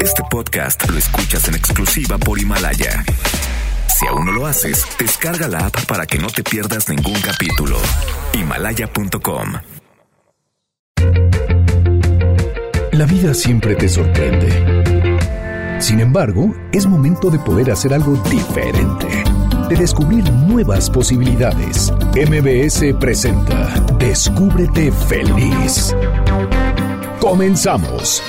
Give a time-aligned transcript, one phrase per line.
[0.00, 3.04] Este podcast lo escuchas en exclusiva por Himalaya.
[3.88, 7.78] Si aún no lo haces, descarga la app para que no te pierdas ningún capítulo.
[8.34, 9.52] Himalaya.com.
[12.92, 15.80] La vida siempre te sorprende.
[15.80, 19.06] Sin embargo, es momento de poder hacer algo diferente,
[19.68, 21.92] de descubrir nuevas posibilidades.
[22.14, 25.94] MBS presenta Descúbrete feliz.
[27.20, 28.22] Comenzamos.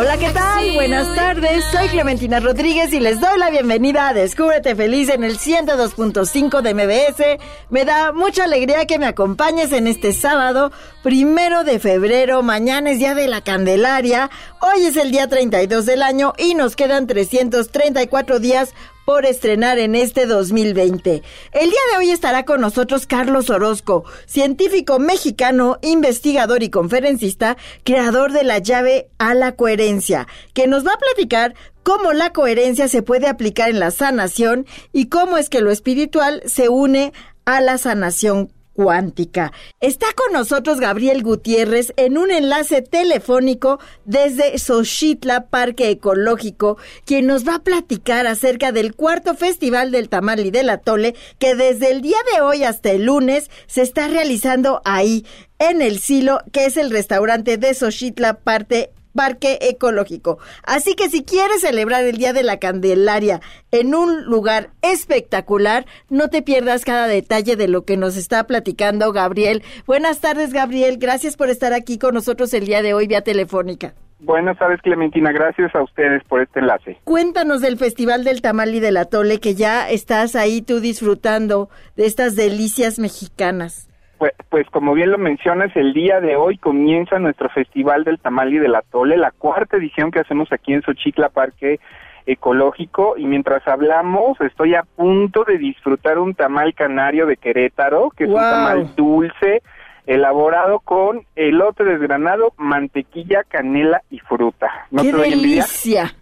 [0.00, 0.74] Hola, ¿qué tal?
[0.74, 5.40] Buenas tardes, soy Clementina Rodríguez y les doy la bienvenida a Descúbrete Feliz en el
[5.40, 7.40] 102.5 de MBS.
[7.68, 10.70] Me da mucha alegría que me acompañes en este sábado,
[11.02, 14.30] primero de febrero, mañana es día de la Candelaria,
[14.60, 18.74] hoy es el día 32 del año y nos quedan 334 días
[19.08, 21.22] por estrenar en este 2020.
[21.52, 28.32] El día de hoy estará con nosotros Carlos Orozco, científico mexicano, investigador y conferencista, creador
[28.32, 33.00] de la llave a la coherencia, que nos va a platicar cómo la coherencia se
[33.00, 37.14] puede aplicar en la sanación y cómo es que lo espiritual se une
[37.46, 39.52] a la sanación cuántica.
[39.80, 47.44] Está con nosotros Gabriel Gutiérrez en un enlace telefónico desde Xochitla Parque Ecológico, quien nos
[47.44, 52.02] va a platicar acerca del cuarto Festival del Tamal y del Atole, que desde el
[52.02, 55.26] día de hoy hasta el lunes se está realizando ahí,
[55.58, 60.38] en el Silo, que es el restaurante de Xochitla Parque Parque Ecológico.
[60.64, 66.28] Así que si quieres celebrar el Día de la Candelaria en un lugar espectacular, no
[66.28, 69.62] te pierdas cada detalle de lo que nos está platicando Gabriel.
[69.86, 70.98] Buenas tardes, Gabriel.
[70.98, 73.94] Gracias por estar aquí con nosotros el día de hoy vía telefónica.
[74.20, 75.30] Buenas tardes, Clementina.
[75.30, 76.98] Gracias a ustedes por este enlace.
[77.04, 82.06] Cuéntanos del Festival del Tamal y del Atole, que ya estás ahí tú disfrutando de
[82.06, 83.87] estas delicias mexicanas.
[84.18, 88.52] Pues, pues, como bien lo mencionas, el día de hoy comienza nuestro Festival del Tamal
[88.52, 91.78] y del Atole, la cuarta edición que hacemos aquí en Xochitla Parque
[92.26, 93.14] Ecológico.
[93.16, 98.30] Y mientras hablamos, estoy a punto de disfrutar un tamal canario de Querétaro, que es
[98.30, 98.38] Wow.
[98.38, 99.62] un tamal dulce,
[100.06, 104.68] elaborado con elote desgranado, mantequilla, canela y fruta.
[104.90, 106.12] ¿No ¡Qué te delicia!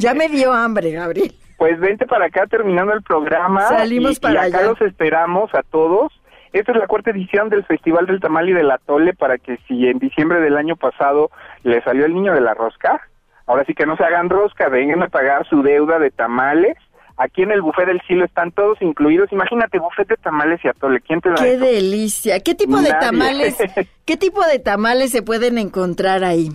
[0.00, 1.32] Ya me dio hambre, Gabriel.
[1.56, 3.68] Pues vente para acá terminando el programa.
[3.68, 4.68] Salimos y, para y acá allá.
[4.70, 6.12] los esperamos a todos.
[6.52, 9.86] Esta es la cuarta edición del Festival del Tamal y del Atole para que si
[9.86, 11.30] en diciembre del año pasado
[11.62, 13.00] le salió el niño de la rosca,
[13.46, 16.76] ahora sí que no se hagan rosca, vengan a pagar su deuda de tamales.
[17.16, 19.32] Aquí en el buffet del Silo están todos incluidos.
[19.32, 21.00] Imagínate, buffet de tamales y atole.
[21.00, 21.64] ¿Quién te da ¡Qué eso?
[21.64, 22.40] delicia!
[22.40, 23.56] ¿Qué tipo de tamales,
[24.06, 26.50] qué tipo de tamales se pueden encontrar ahí?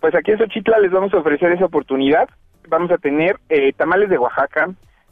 [0.00, 2.28] Pues aquí en Xochitla les vamos a ofrecer esa oportunidad.
[2.68, 4.70] Vamos a tener eh, tamales de Oaxaca,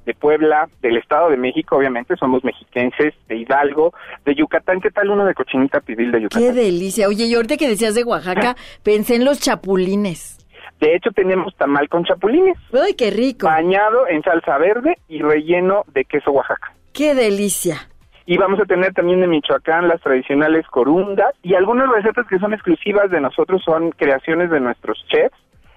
[0.09, 3.93] de Puebla, del Estado de México, obviamente, somos mexiquenses, de Hidalgo,
[4.25, 4.81] de Yucatán.
[4.81, 6.43] ¿Qué tal uno de cochinita pibil de Yucatán?
[6.43, 7.09] ¡Qué delicia!
[7.09, 10.39] Oye, y ahorita que decías de Oaxaca, pensé en los chapulines.
[10.81, 13.47] De hecho, tenemos tamal con chapulines, ¡Ay, qué rico!
[13.47, 16.73] bañado en salsa verde y relleno de queso Oaxaca.
[16.95, 17.77] ¡Qué delicia!
[18.25, 22.55] Y vamos a tener también de Michoacán las tradicionales corundas y algunas recetas que son
[22.55, 25.37] exclusivas de nosotros son creaciones de nuestros chefs.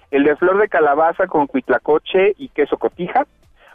[0.10, 3.26] El de flor de calabaza con cuitlacoche y queso cotija,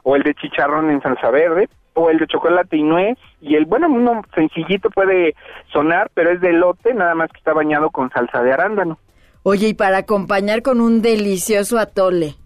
[0.09, 3.19] o el de chicharrón en salsa verde, o el de chocolate y nuez.
[3.41, 5.35] Y el, bueno, uno sencillito puede
[5.73, 8.99] sonar, pero es de elote, nada más que está bañado con salsa de arándano.
[9.43, 12.37] Oye, y para acompañar con un delicioso atole.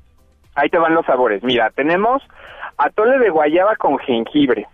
[0.54, 1.42] Ahí te van los sabores.
[1.42, 2.22] Mira, tenemos
[2.78, 4.66] atole de guayaba con jengibre,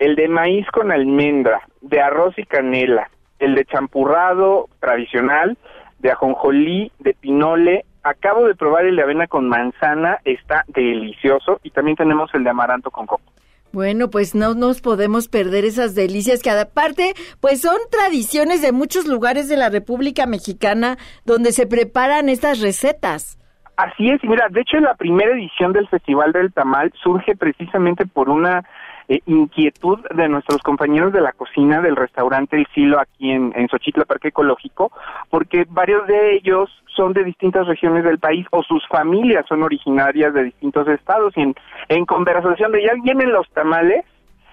[0.00, 5.56] el de maíz con almendra, de arroz y canela, el de champurrado tradicional,
[6.00, 7.84] de ajonjolí, de pinole.
[8.06, 11.58] Acabo de probar el de avena con manzana, está delicioso.
[11.64, 13.24] Y también tenemos el de amaranto con coco.
[13.72, 19.08] Bueno, pues no nos podemos perder esas delicias que aparte, pues son tradiciones de muchos
[19.08, 23.40] lugares de la República Mexicana donde se preparan estas recetas.
[23.76, 28.06] Así es, y mira, de hecho la primera edición del Festival del Tamal surge precisamente
[28.06, 28.64] por una
[29.08, 33.68] eh, inquietud de nuestros compañeros de la cocina del restaurante El Silo aquí en, en
[34.06, 34.90] Parque Ecológico,
[35.30, 40.34] porque varios de ellos son de distintas regiones del país o sus familias son originarias
[40.34, 41.36] de distintos estados.
[41.36, 41.54] Y en,
[41.88, 44.04] en conversación de ya vienen los tamales,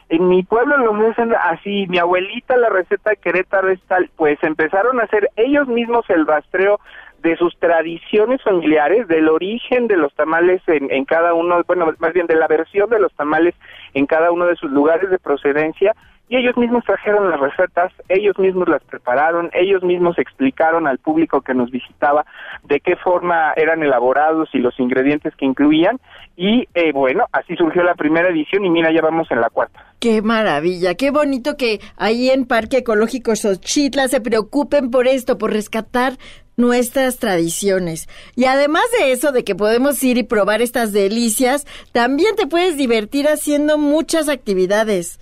[0.10, 4.38] en mi pueblo los hacen así, mi abuelita la receta de Querétaro es tal, pues
[4.44, 6.80] empezaron a hacer ellos mismos el rastreo
[7.24, 12.28] de sus tradiciones familiares, del origen de los tamales en, cada uno, bueno, más bien
[12.28, 13.56] de la versión de los tamales
[13.94, 15.96] en cada uno de sus lugares de procedencia
[16.30, 21.42] y ellos mismos trajeron las recetas, ellos mismos las prepararon, ellos mismos explicaron al público
[21.42, 22.26] que nos visitaba
[22.64, 26.00] de qué forma eran elaborados y los ingredientes que incluían
[26.36, 29.86] y eh, bueno, así surgió la primera edición y mira, ya vamos en la cuarta.
[30.00, 35.54] Qué maravilla, qué bonito que ahí en Parque Ecológico Xochitla se preocupen por esto, por
[35.54, 36.14] rescatar
[36.58, 38.08] nuestras tradiciones.
[38.36, 42.78] Y además de eso, de que podemos ir y probar estas delicias, también te puedes
[42.78, 45.20] divertir haciendo muchas actividades.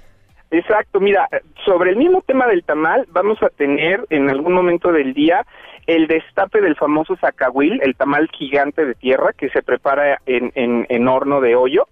[0.51, 1.30] Exacto, mira,
[1.66, 5.45] sobre el mismo tema del tamal, vamos a tener en algún momento del día
[5.88, 11.07] el destape del famoso zacahuil, el tamal gigante de tierra que se prepara en, en,
[11.07, 11.88] horno de hoyo.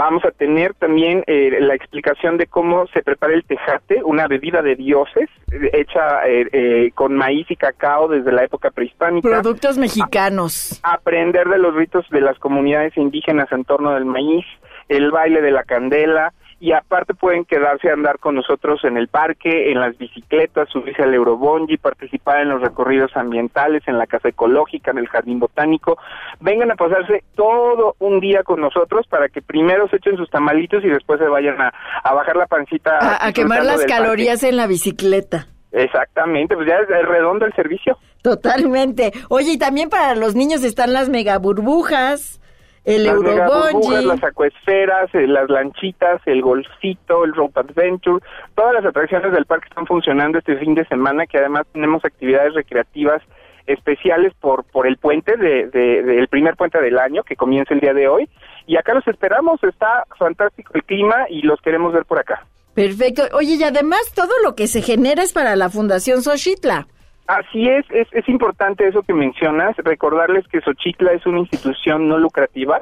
[0.00, 4.62] Vamos a tener también eh, la explicación de cómo se prepara el tejate, una bebida
[4.62, 9.28] de dioses eh, hecha eh, con maíz y cacao desde la época prehispánica.
[9.28, 10.80] Productos mexicanos.
[10.82, 14.46] aprender de los ritos de las comunidades indígenas en torno del maíz,
[14.88, 19.08] el baile de la candela, y aparte pueden quedarse a andar con nosotros en el
[19.08, 24.28] parque, en las bicicletas, subirse al Eurobongi, participar en los recorridos ambientales, en la casa
[24.28, 25.96] ecológica, en el jardín botánico.
[26.38, 30.84] Vengan a pasarse todo un día con nosotros para que primero se echen sus tamalitos
[30.84, 31.72] y después se vayan a,
[32.04, 33.24] bajar la pancita.
[33.24, 35.46] A, quemar las calorías en la bicicleta.
[35.72, 37.96] Exactamente, pues ya es redondo el servicio.
[38.22, 39.12] Totalmente.
[39.30, 42.40] Oye, y también para los niños están las mega burbujas
[42.84, 48.24] el las las acuesferas, eh, las lanchitas, el golfito, el rope adventure,
[48.54, 52.54] todas las atracciones del parque están funcionando este fin de semana, que además tenemos actividades
[52.54, 53.22] recreativas
[53.66, 57.92] especiales por por el puente de, del primer puente del año que comienza el día
[57.92, 58.28] de hoy
[58.66, 62.46] y acá los esperamos, está fantástico el clima y los queremos ver por acá.
[62.74, 63.24] Perfecto.
[63.32, 66.86] Oye, y además todo lo que se genera es para la Fundación Xochitla.
[67.30, 72.18] Así es, es, es importante eso que mencionas, recordarles que Xochitla es una institución no
[72.18, 72.80] lucrativa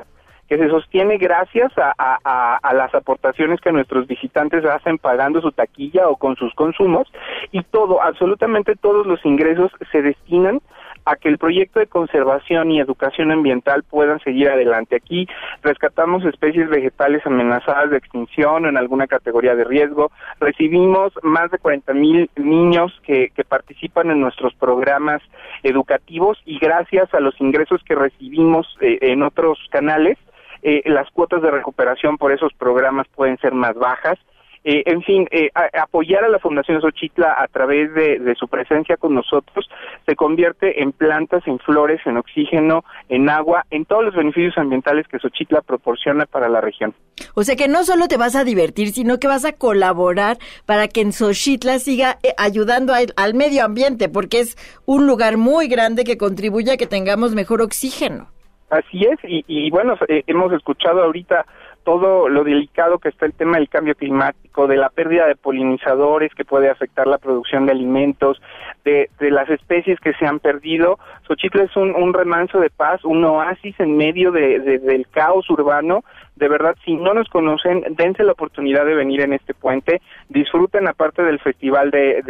[0.48, 5.52] que se sostiene gracias a, a, a, las aportaciones que nuestros visitantes hacen pagando su
[5.52, 7.06] taquilla o con sus consumos
[7.52, 10.62] y todo, absolutamente todos los ingresos se destinan
[11.08, 14.96] a que el proyecto de conservación y educación ambiental puedan seguir adelante.
[14.96, 15.26] Aquí
[15.62, 20.10] rescatamos especies vegetales amenazadas de extinción o en alguna categoría de riesgo.
[20.38, 25.22] Recibimos más de 40 mil niños que, que participan en nuestros programas
[25.62, 30.18] educativos y gracias a los ingresos que recibimos eh, en otros canales,
[30.62, 34.18] eh, las cuotas de recuperación por esos programas pueden ser más bajas
[34.64, 35.50] eh, en fin, eh,
[35.80, 39.68] apoyar a la Fundación Xochitla a través de, su presencia con nosotros
[40.06, 45.06] se convierte en plantas, en flores, en oxígeno, en agua, en todos los beneficios ambientales
[45.08, 46.94] que Xochitla proporciona para la región.
[47.34, 50.88] O sea que no solo te vas a divertir, sino que vas a colaborar para
[50.88, 54.56] que en Xochitla siga eh, ayudando al medio ambiente, porque es
[54.86, 58.28] un lugar muy grande que contribuye a que tengamos mejor oxígeno.
[58.70, 61.46] Así es, y, y bueno, hemos escuchado ahorita
[61.84, 66.34] todo lo delicado que está el tema del cambio climático, de la pérdida de polinizadores
[66.34, 68.40] que puede afectar la producción de alimentos,
[68.84, 70.98] de, las especies que se han perdido.
[71.26, 76.04] Xochitl es un, remanso de paz, un oasis en medio de, del caos urbano.
[76.36, 80.88] De verdad, si no nos conocen, dense la oportunidad de venir en este puente, disfruten
[80.88, 82.22] aparte del festival de,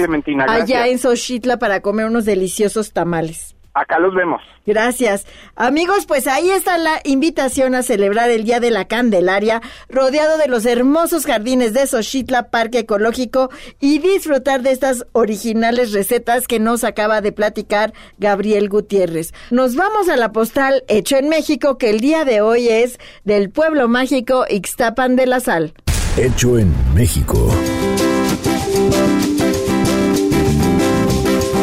[0.48, 3.54] allá en Xochitla para comer unos deliciosos tamales.
[3.72, 4.42] Acá los vemos.
[4.66, 5.26] Gracias.
[5.54, 10.48] Amigos, pues ahí está la invitación a celebrar el Día de la Candelaria, rodeado de
[10.48, 16.82] los hermosos jardines de Xochitla, Parque Ecológico, y disfrutar de estas originales recetas que nos
[16.84, 19.32] acaba de platicar Gabriel Gutiérrez.
[19.50, 23.50] Nos vamos a la postal hecho en México, que el día de hoy es del
[23.50, 25.74] pueblo mágico Ixtapan de la Sal.
[26.16, 27.48] Hecho en México.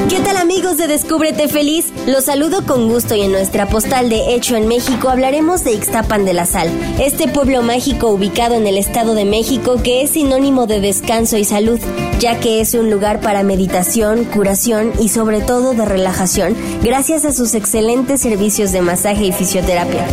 [0.09, 1.91] ¿Qué tal amigos de Descúbrete Feliz?
[2.05, 6.23] Los saludo con gusto y en nuestra postal de Hecho en México hablaremos de Ixtapan
[6.23, 10.65] de la Sal, este pueblo mágico ubicado en el Estado de México que es sinónimo
[10.65, 11.77] de descanso y salud,
[12.19, 17.33] ya que es un lugar para meditación, curación y sobre todo de relajación, gracias a
[17.33, 20.07] sus excelentes servicios de masaje y fisioterapia.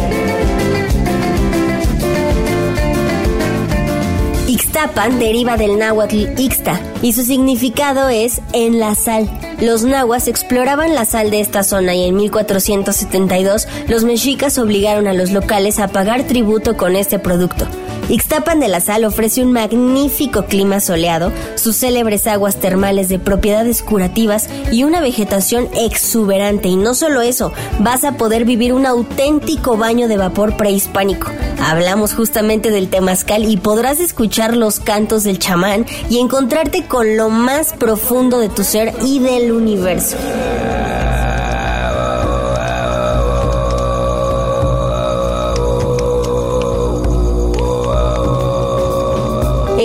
[4.49, 9.54] Ixtapan deriva del náhuatl Ixta y su significado es en la sal.
[9.61, 15.13] Los nahuas exploraban la sal de esta zona y en 1472 los mexicas obligaron a
[15.13, 17.67] los locales a pagar tributo con este producto.
[18.09, 23.83] Ixtapan de la Sal ofrece un magnífico clima soleado, sus célebres aguas termales de propiedades
[23.83, 26.69] curativas y una vegetación exuberante.
[26.69, 31.31] Y no solo eso, vas a poder vivir un auténtico baño de vapor prehispánico.
[31.63, 37.31] Hablamos justamente del temazcal y podrás escuchar los cantos del chamán y encontrarte con lo
[37.31, 40.17] más profundo de tu ser y del universo.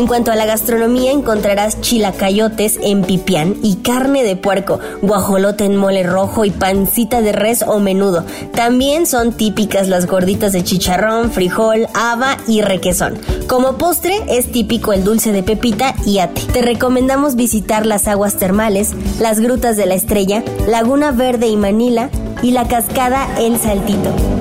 [0.09, 6.01] Cuanto a la gastronomía, encontrarás chilacayotes en pipián y carne de puerco, guajolote en mole
[6.01, 8.25] rojo y pancita de res o menudo.
[8.55, 13.19] También son típicas las gorditas de chicharrón, frijol, haba y requesón.
[13.47, 16.41] Como postre es típico el dulce de pepita y ate.
[16.53, 22.09] Te recomendamos visitar las aguas termales, las grutas de la estrella, Laguna Verde y Manila
[22.41, 24.38] y la cascada El Saltito.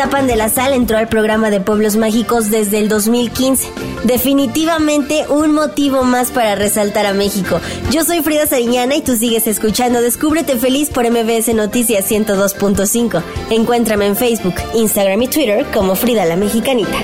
[0.00, 3.68] Ixtapan de la Sal entró al programa de Pueblos Mágicos desde el 2015.
[4.04, 7.60] Definitivamente un motivo más para resaltar a México.
[7.90, 13.22] Yo soy Frida Sariñana y tú sigues escuchando Descúbrete Feliz por MBS Noticias 102.5.
[13.50, 16.96] Encuéntrame en Facebook, Instagram y Twitter como Frida la Mexicanita.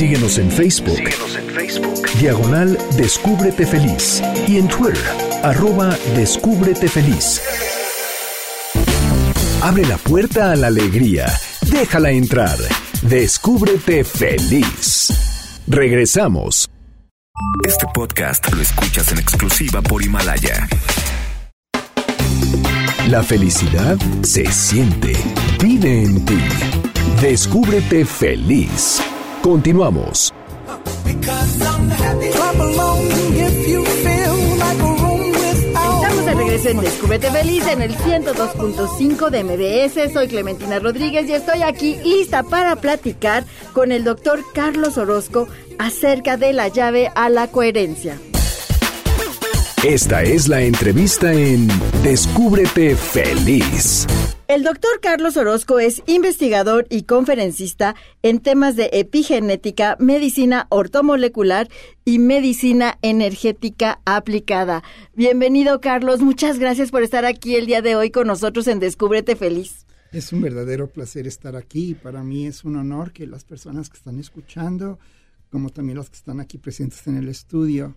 [0.00, 0.98] Síguenos en Facebook.
[2.18, 4.22] Diagonal Descúbrete Feliz.
[4.48, 4.96] Y en Twitter,
[5.42, 7.42] arroba Descúbrete Feliz.
[9.60, 11.26] Abre la puerta a la alegría.
[11.70, 12.56] Déjala entrar.
[13.02, 15.60] Descúbrete feliz.
[15.66, 16.70] Regresamos.
[17.68, 20.66] Este podcast lo escuchas en exclusiva por Himalaya.
[23.06, 25.12] La felicidad se siente.
[25.62, 26.40] Vive en ti.
[27.20, 29.02] Descúbrete feliz.
[29.42, 30.34] Continuamos.
[36.02, 40.12] Estamos de regreso en Descúbrete Feliz en el 102.5 de MBS.
[40.12, 46.36] Soy Clementina Rodríguez y estoy aquí lista para platicar con el doctor Carlos Orozco acerca
[46.36, 48.18] de la llave a la coherencia.
[49.82, 51.66] Esta es la entrevista en
[52.02, 54.06] Descúbrete Feliz.
[54.50, 61.68] El doctor Carlos Orozco es investigador y conferencista en temas de epigenética, medicina ortomolecular
[62.04, 64.82] y medicina energética aplicada.
[65.14, 66.20] Bienvenido, Carlos.
[66.20, 69.86] Muchas gracias por estar aquí el día de hoy con nosotros en Descúbrete Feliz.
[70.10, 71.94] Es un verdadero placer estar aquí.
[71.94, 74.98] Para mí es un honor que las personas que están escuchando,
[75.48, 77.94] como también los que están aquí presentes en el estudio,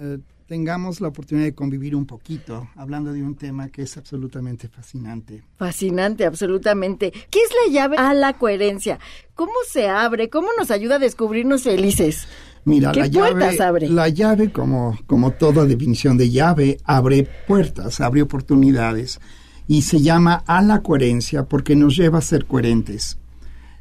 [0.00, 4.68] eh, tengamos la oportunidad de convivir un poquito, hablando de un tema que es absolutamente
[4.68, 5.42] fascinante.
[5.56, 7.12] Fascinante, absolutamente.
[7.30, 8.98] ¿Qué es la llave a la coherencia?
[9.34, 10.28] ¿Cómo se abre?
[10.28, 12.28] ¿Cómo nos ayuda a descubrirnos felices?
[12.64, 13.88] Mira, ¿Qué la puertas llave, abre?
[13.88, 19.20] la llave, como, como toda definición de llave, abre puertas, abre oportunidades
[19.66, 23.18] y se llama a la coherencia porque nos lleva a ser coherentes.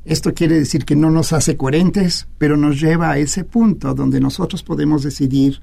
[0.06, 4.20] Esto quiere decir que no nos hace coherentes, pero nos lleva a ese punto donde
[4.20, 5.62] nosotros podemos decidir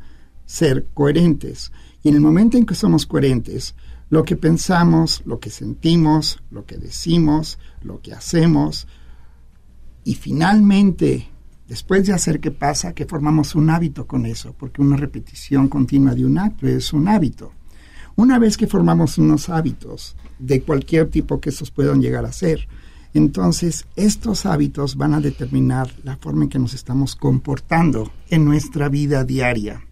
[0.51, 1.71] ser coherentes.
[2.03, 3.77] Y en el momento en que somos coherentes,
[4.09, 8.89] lo que pensamos, lo que sentimos, lo que decimos, lo que hacemos,
[10.05, 11.29] y finalmente,
[11.69, 16.17] después de hacer qué pasa, que formamos un hábito con eso, porque una repetición continua
[16.17, 17.53] de un acto es un hábito.
[18.17, 22.67] Una vez que formamos unos hábitos de cualquier tipo que estos puedan llegar a ser,
[23.15, 28.89] entonces estos hábitos van a determinar la forma en que nos estamos comportando en nuestra
[28.89, 29.85] vida diaria.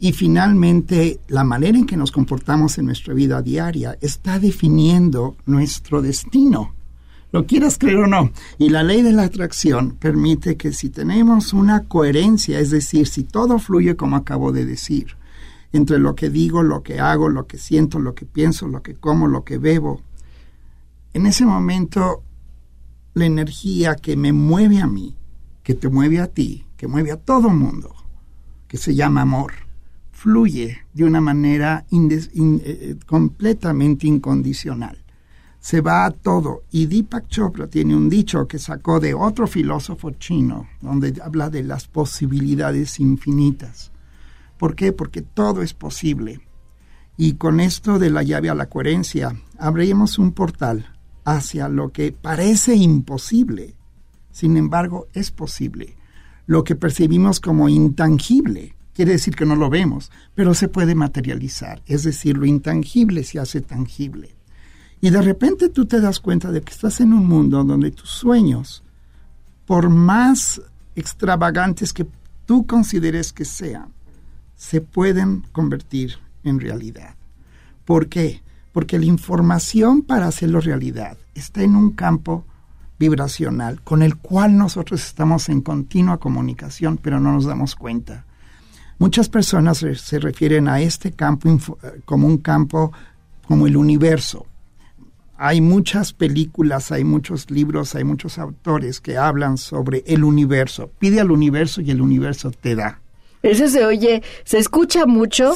[0.00, 6.02] Y finalmente, la manera en que nos comportamos en nuestra vida diaria está definiendo nuestro
[6.02, 6.74] destino.
[7.32, 8.30] Lo quieras creer o no.
[8.58, 13.24] Y la ley de la atracción permite que si tenemos una coherencia, es decir, si
[13.24, 15.16] todo fluye como acabo de decir,
[15.72, 18.94] entre lo que digo, lo que hago, lo que siento, lo que pienso, lo que
[18.94, 20.00] como, lo que bebo,
[21.12, 22.22] en ese momento
[23.14, 25.16] la energía que me mueve a mí,
[25.62, 27.94] que te mueve a ti, que mueve a todo mundo,
[28.68, 29.52] que se llama amor,
[30.18, 34.98] fluye de una manera eh, completamente incondicional.
[35.60, 36.64] Se va a todo.
[36.72, 41.62] Y Deepak Chopra tiene un dicho que sacó de otro filósofo chino, donde habla de
[41.62, 43.92] las posibilidades infinitas.
[44.58, 44.92] ¿Por qué?
[44.92, 46.40] Porque todo es posible.
[47.16, 52.10] Y con esto de la llave a la coherencia, abriremos un portal hacia lo que
[52.10, 53.76] parece imposible.
[54.32, 55.96] Sin embargo, es posible.
[56.46, 61.80] Lo que percibimos como intangible quiere decir que no lo vemos, pero se puede materializar.
[61.86, 64.34] Es decir, lo intangible se hace tangible.
[65.00, 68.10] Y de repente tú te das cuenta de que estás en un mundo donde tus
[68.10, 68.82] sueños,
[69.66, 70.60] por más
[70.96, 72.08] extravagantes que
[72.44, 73.92] tú consideres que sean,
[74.56, 77.14] se pueden convertir en realidad.
[77.84, 78.42] ¿Por qué?
[78.72, 82.44] Porque la información para hacerlo realidad está en un campo
[82.98, 88.24] vibracional con el cual nosotros estamos en continua comunicación, pero no nos damos cuenta.
[88.98, 92.92] Muchas personas se refieren a este campo eh, como un campo
[93.46, 94.46] como el universo.
[95.36, 100.90] Hay muchas películas, hay muchos libros, hay muchos autores que hablan sobre el universo.
[100.98, 103.00] Pide al universo y el universo te da.
[103.42, 105.54] Eso se oye, se escucha mucho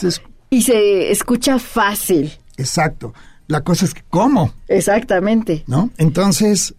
[0.51, 2.33] y se escucha fácil.
[2.57, 3.13] Exacto.
[3.49, 4.55] La cosa es que, ¿cómo?
[4.69, 5.65] Exactamente.
[5.67, 5.91] ¿No?
[5.99, 6.77] Entonces,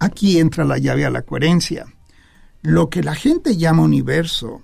[0.00, 1.86] aquí entra la llave a la coherencia.
[2.60, 4.62] Lo que la gente llama universo,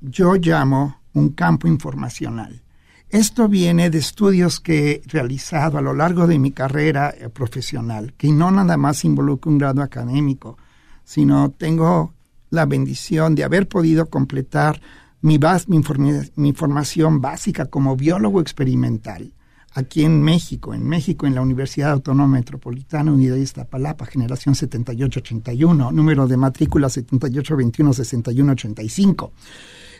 [0.00, 2.62] yo llamo un campo informacional.
[3.08, 8.12] Esto viene de estudios que he realizado a lo largo de mi carrera eh, profesional,
[8.18, 10.58] que no nada más involucra un grado académico,
[11.04, 12.12] sino tengo
[12.50, 14.80] la bendición de haber podido completar
[15.22, 15.40] mi,
[16.36, 19.32] mi, formación básica como biólogo experimental
[19.74, 25.92] aquí en México, en México, en la Universidad Autónoma Metropolitana Unidad de Iztapalapa, generación 7881,
[25.92, 29.30] número de matrícula 7821-6185.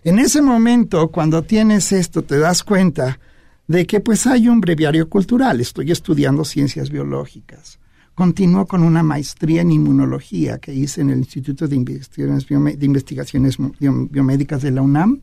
[0.05, 3.19] En ese momento, cuando tienes esto, te das cuenta
[3.67, 5.61] de que pues hay un breviario cultural.
[5.61, 7.79] Estoy estudiando ciencias biológicas.
[8.15, 12.49] Continúo con una maestría en inmunología que hice en el Instituto de Investigaciones,
[13.78, 15.21] Biomédicas de la UNAM,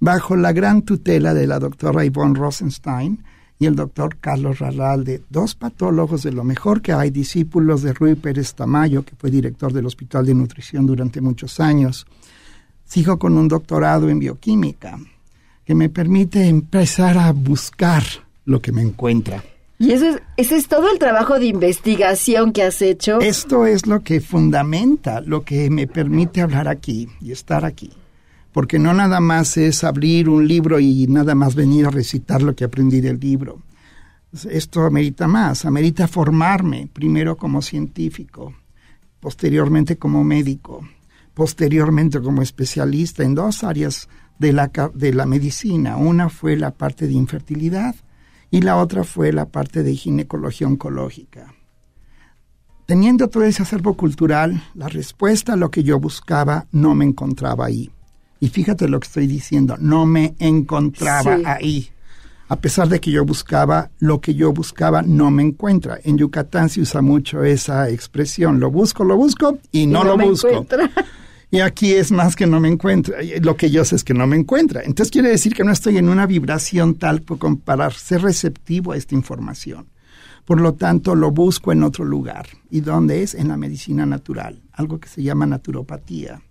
[0.00, 3.22] bajo la gran tutela de la doctora Yvonne Rosenstein
[3.58, 8.14] y el doctor Carlos Ralalde, dos patólogos de lo mejor que hay, discípulos de Rui
[8.14, 12.06] Pérez Tamayo, que fue director del Hospital de Nutrición durante muchos años.
[12.84, 14.98] Sigo con un doctorado en bioquímica
[15.64, 18.02] que me permite empezar a buscar
[18.44, 19.42] lo que me encuentra.
[19.78, 23.20] Y ese es, ese es todo el trabajo de investigación que has hecho.
[23.20, 27.90] Esto es lo que fundamenta, lo que me permite hablar aquí y estar aquí.
[28.54, 32.54] Porque no nada más es abrir un libro y nada más venir a recitar lo
[32.54, 33.62] que aprendí del libro.
[34.48, 38.54] Esto amerita más, amerita formarme, primero como científico,
[39.18, 40.88] posteriormente como médico,
[41.34, 45.96] posteriormente como especialista en dos áreas de la, de la medicina.
[45.96, 47.96] Una fue la parte de infertilidad
[48.52, 51.52] y la otra fue la parte de ginecología oncológica.
[52.86, 57.66] Teniendo todo ese acervo cultural, la respuesta a lo que yo buscaba no me encontraba
[57.66, 57.90] ahí.
[58.40, 61.90] Y fíjate lo que estoy diciendo, no me encontraba ahí.
[62.48, 65.98] A pesar de que yo buscaba, lo que yo buscaba no me encuentra.
[66.04, 70.66] En Yucatán se usa mucho esa expresión, lo busco, lo busco y no, lo busco.
[71.50, 73.18] Y aquí es más que no me encuentra.
[73.40, 74.82] Lo que yo sé es que no me encuentra.
[74.82, 77.22] Entonces quiere decir que no estoy en una vibración tal
[77.64, 79.86] para ser receptivo a esta información.
[80.44, 82.46] Por lo tanto, lo busco en otro lugar.
[82.70, 83.34] ¿Y dónde es?
[83.34, 86.42] En la medicina natural, algo que se llama naturopatía.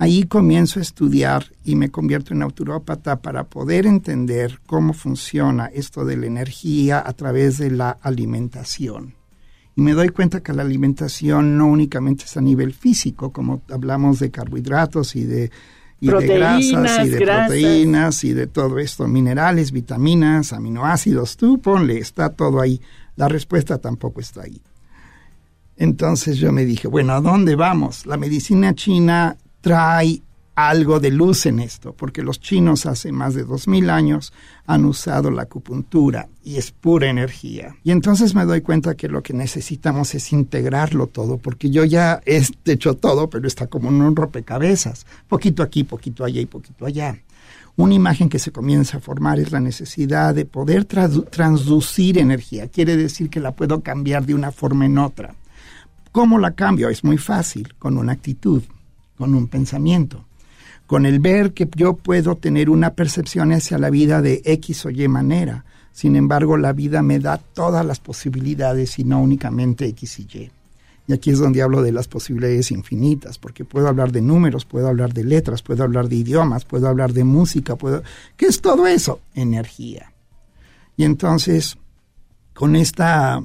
[0.00, 6.04] Ahí comienzo a estudiar y me convierto en naturópata para poder entender cómo funciona esto
[6.04, 9.20] de la energía a través de la alimentación
[9.76, 14.18] y me doy cuenta que la alimentación no únicamente es a nivel físico, como hablamos
[14.18, 15.50] de carbohidratos y de,
[16.00, 22.60] grasas y de proteínas y de todo esto, minerales, vitaminas, aminoácidos, tú ponle, está todo
[22.60, 22.80] ahí.
[23.16, 24.60] La respuesta tampoco está ahí.
[25.76, 28.06] Entonces yo me dije, bueno, ¿a dónde vamos?
[28.06, 30.22] La medicina china trae
[30.54, 34.32] algo de luz en esto, porque los chinos hace más de dos mil años
[34.66, 37.76] han usado la acupuntura y es pura energía.
[37.82, 42.20] Y entonces me doy cuenta que lo que necesitamos es integrarlo todo, porque yo ya
[42.26, 46.84] he hecho todo, pero está como en un rompecabezas, poquito aquí, poquito allá y poquito
[46.84, 47.16] allá.
[47.76, 52.68] Una imagen que se comienza a formar es la necesidad de poder transducir energía.
[52.68, 55.34] Quiere decir que la puedo cambiar de una forma en otra.
[56.12, 56.90] ¿Cómo la cambio?
[56.90, 58.62] Es muy fácil, con una actitud,
[59.20, 60.24] con un pensamiento
[60.90, 64.90] con el ver que yo puedo tener una percepción hacia la vida de X o
[64.90, 65.64] Y manera.
[65.92, 70.50] Sin embargo, la vida me da todas las posibilidades y no únicamente X y Y.
[71.06, 74.88] Y aquí es donde hablo de las posibilidades infinitas, porque puedo hablar de números, puedo
[74.88, 78.02] hablar de letras, puedo hablar de idiomas, puedo hablar de música, puedo...
[78.36, 79.20] ¿Qué es todo eso?
[79.36, 80.12] Energía.
[80.96, 81.78] Y entonces,
[82.52, 83.40] con esta,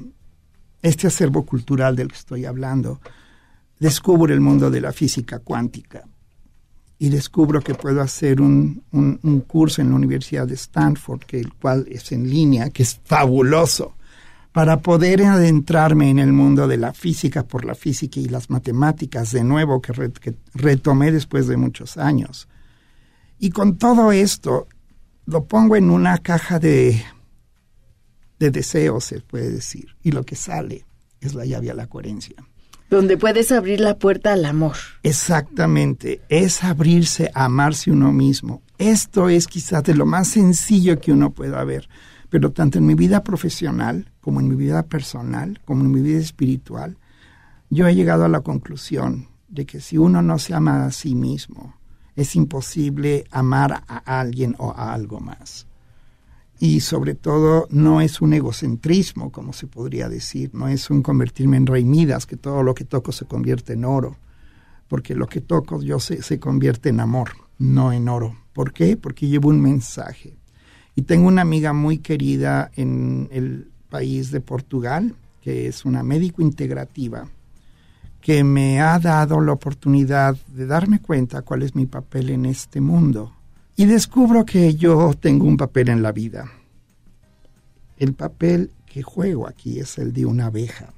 [0.82, 3.00] este acervo cultural del que estoy hablando,
[3.78, 6.04] descubro el mundo de la física cuántica
[6.98, 11.52] y descubro que puedo hacer un, un, curso en la Universidad de Stanford, que el
[11.52, 13.96] cual es en línea, que es fabuloso,
[14.52, 19.30] para poder adentrarme en el mundo de la física por la física y las matemáticas
[19.32, 22.48] de nuevo que, que retomé después de muchos años.
[23.38, 24.66] Y con todo esto
[25.26, 27.02] lo pongo en una caja de,
[28.38, 30.86] de deseos, se puede decir, y lo que sale
[31.20, 32.36] es la llave a la coherencia.
[32.88, 34.76] Donde puedes abrir la puerta al amor.
[35.02, 38.62] Exactamente, es abrirse a amarse uno mismo.
[38.78, 41.88] Esto es quizás de lo más sencillo que uno pueda ver,
[42.28, 46.18] pero tanto en mi vida profesional como en mi vida personal, como en mi vida
[46.18, 46.96] espiritual,
[47.70, 51.14] yo he llegado a la conclusión de que si uno no se ama a sí
[51.14, 51.74] mismo,
[52.14, 55.66] es imposible amar a alguien o a algo más
[56.58, 61.56] y sobre todo no es un egocentrismo, como se podría decir, no es un convertirme
[61.58, 64.16] en rey Midas, que todo lo que toco se convierte en oro,
[64.88, 68.36] porque lo que toco yo se, se convierte en amor, no en oro.
[68.54, 68.96] ¿Por qué?
[68.96, 70.34] Porque llevo un mensaje.
[70.94, 76.40] Y tengo una amiga muy querida en el país de Portugal, que es una médico
[76.40, 77.28] integrativa,
[78.22, 82.80] que me ha dado la oportunidad de darme cuenta cuál es mi papel en este
[82.80, 83.35] mundo
[83.76, 86.50] y descubro que yo tengo un papel en la vida.
[87.98, 90.94] El papel que juego aquí es el de una abeja.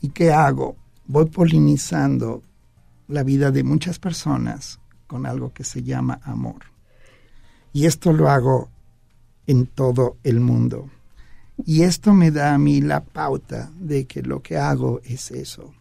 [0.00, 0.76] ¿Y qué hago?
[1.06, 2.42] Voy polinizando
[3.06, 6.64] la vida de muchas personas con algo que se llama amor.
[7.72, 8.68] Y esto lo hago
[9.46, 10.90] en todo el mundo.
[11.64, 15.74] Y esto me da a mí la pauta de que lo que hago es eso.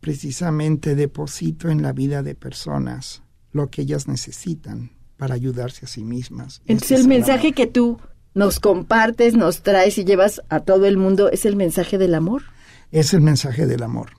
[0.00, 3.23] Precisamente deposito en la vida de personas
[3.54, 6.60] lo que ellas necesitan para ayudarse a sí mismas.
[6.66, 7.98] Entonces el mensaje que tú
[8.34, 12.42] nos compartes, nos traes y llevas a todo el mundo es el mensaje del amor.
[12.90, 14.10] Es el mensaje del amor.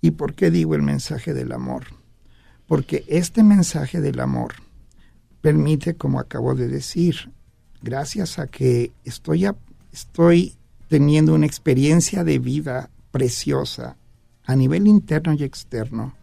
[0.00, 1.84] ¿Y por qué digo el mensaje del amor?
[2.66, 4.54] Porque este mensaje del amor
[5.42, 7.30] permite, como acabo de decir,
[7.82, 9.46] gracias a que estoy,
[9.92, 10.56] estoy
[10.88, 13.98] teniendo una experiencia de vida preciosa
[14.44, 16.14] a nivel interno y externo,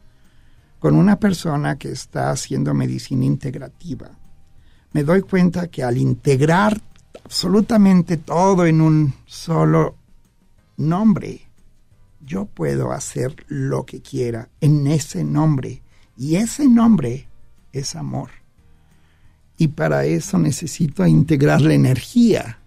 [0.81, 4.09] con una persona que está haciendo medicina integrativa,
[4.93, 6.81] me doy cuenta que al integrar
[7.23, 9.95] absolutamente todo en un solo
[10.77, 11.41] nombre,
[12.25, 15.83] yo puedo hacer lo que quiera en ese nombre.
[16.17, 17.27] Y ese nombre
[17.71, 18.31] es amor.
[19.57, 22.57] Y para eso necesito integrar la energía,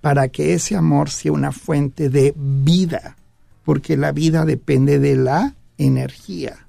[0.00, 3.16] para que ese amor sea una fuente de vida,
[3.64, 6.63] porque la vida depende de la energía.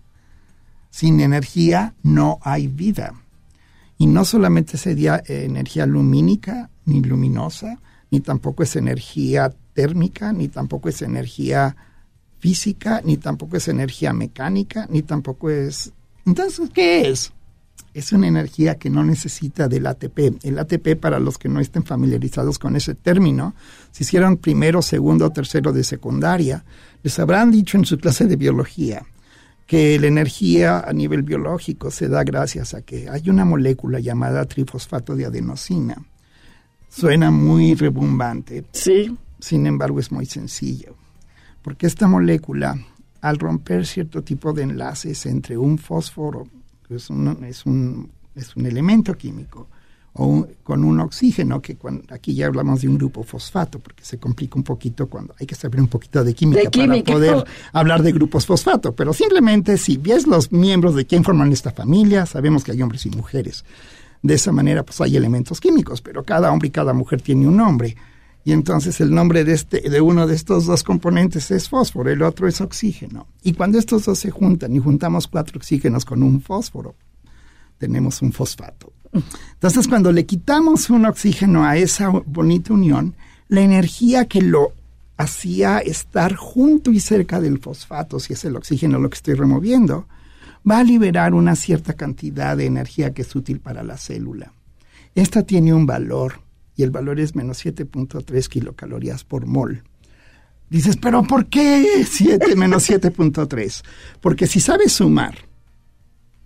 [0.96, 3.16] Sin energía no hay vida.
[3.98, 7.82] Y no solamente sería energía lumínica ni luminosa,
[8.12, 11.76] ni tampoco es energía térmica, ni tampoco es energía
[12.40, 15.92] física, ni tampoco es energía mecánica, ni tampoco es...
[16.26, 17.34] Entonces, ¿qué es?
[17.94, 20.46] Es una energía que no necesita del ATP.
[20.46, 23.54] El ATP, para los que no estén familiarizados con ese término,
[23.92, 26.64] si hicieron primero, segundo tercero de secundaria,
[27.04, 29.06] les habrán dicho en su clase de biología
[29.66, 34.46] que la energía a nivel biológico se da gracias a que hay una molécula llamada
[34.46, 35.98] trifosfato de adenosina.
[36.90, 38.66] Suena muy rebumbante.
[38.72, 39.18] Sí.
[39.40, 40.96] Sin embargo, es muy sencillo.
[41.62, 42.78] Porque esta molécula,
[43.22, 46.48] al romper cierto tipo de enlaces entre un fósforo,
[46.88, 49.68] que es un, es un, es un elemento químico,
[50.18, 51.78] o con un oxígeno, que
[52.10, 55.56] aquí ya hablamos de un grupo fosfato, porque se complica un poquito cuando hay que
[55.56, 60.26] saber un poquito de química, para poder hablar de grupos fosfato, pero simplemente si ves
[60.26, 63.66] los miembros de quién forman esta familia, sabemos que hay hombres y mujeres.
[64.22, 67.58] De esa manera, pues hay elementos químicos, pero cada hombre y cada mujer tiene un
[67.58, 67.96] nombre.
[68.46, 72.22] Y entonces el nombre de, este, de uno de estos dos componentes es fósforo, el
[72.22, 73.28] otro es oxígeno.
[73.44, 76.96] Y cuando estos dos se juntan y juntamos cuatro oxígenos con un fósforo,
[77.78, 78.94] tenemos un fosfato.
[79.54, 83.16] Entonces, cuando le quitamos un oxígeno a esa bonita unión,
[83.48, 84.74] la energía que lo
[85.18, 90.08] hacía estar junto y cerca del fosfato, si es el oxígeno lo que estoy removiendo,
[90.70, 94.52] va a liberar una cierta cantidad de energía que es útil para la célula.
[95.14, 96.42] Esta tiene un valor
[96.76, 99.84] y el valor es menos 7.3 kilocalorías por mol.
[100.70, 103.84] Dices, pero ¿por qué 7 menos 7.3?
[104.20, 105.36] Porque si sabes sumar,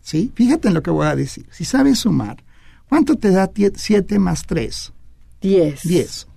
[0.02, 0.32] ¿sí?
[0.36, 1.46] Fíjate en lo que voy a decir.
[1.52, 2.38] Si sabes sumar,
[2.88, 4.94] ¿cuánto te da 7 más 3?
[5.42, 5.84] 10.
[5.84, 6.28] 10.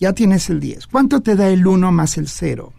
[0.00, 0.86] Ya tienes el 10.
[0.86, 2.72] ¿Cuánto te da el 1 más el 0?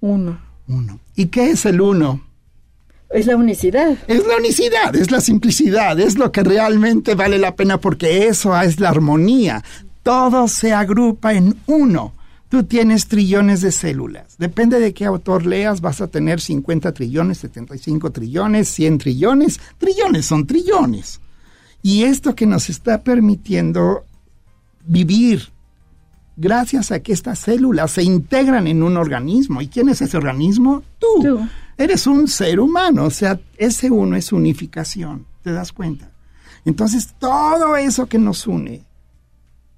[0.00, 0.40] Uno.
[0.68, 1.00] Uno.
[1.16, 2.22] ¿Y qué es el uno?
[3.10, 3.96] Es la unicidad.
[4.06, 8.58] Es la unicidad, es la simplicidad, es lo que realmente vale la pena porque eso
[8.60, 9.64] es la armonía.
[10.02, 12.12] Todo se agrupa en uno.
[12.48, 14.36] Tú tienes trillones de células.
[14.38, 19.60] Depende de qué autor leas, vas a tener 50 trillones, 75 trillones, 100 trillones.
[19.76, 21.20] Trillones son trillones.
[21.82, 24.04] Y esto que nos está permitiendo
[24.86, 25.50] vivir
[26.38, 29.60] gracias a que estas células se integran en un organismo.
[29.60, 30.82] ¿Y quién es ese organismo?
[30.98, 31.22] Tú.
[31.22, 31.48] Tú.
[31.76, 36.10] Eres un ser humano, o sea, ese uno es unificación, ¿te das cuenta?
[36.64, 38.82] Entonces, todo eso que nos une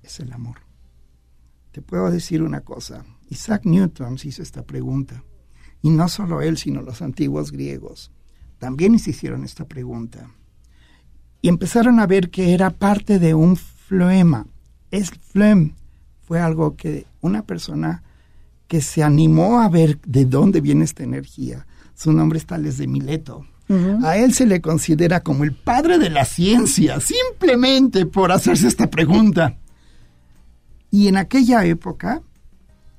[0.03, 0.70] es el amor.
[1.73, 5.23] Te puedo decir una cosa, Isaac Newton se hizo esta pregunta,
[5.83, 8.11] y no solo él, sino los antiguos griegos,
[8.59, 10.31] también se hicieron esta pregunta,
[11.43, 14.47] y empezaron a ver que era parte de un floema.
[14.91, 15.75] Es phloem
[16.23, 18.03] fue algo que una persona
[18.69, 22.87] que se animó a ver de dónde viene esta energía, su nombre es Tales de
[22.87, 23.47] Mileto.
[24.03, 28.91] A él se le considera como el padre de la ciencia, simplemente por hacerse esta
[28.91, 29.60] pregunta.
[30.91, 32.23] Y en aquella época,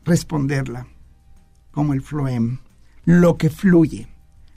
[0.06, 0.88] responderla
[1.72, 2.60] como el floem,
[3.06, 4.08] lo que fluye.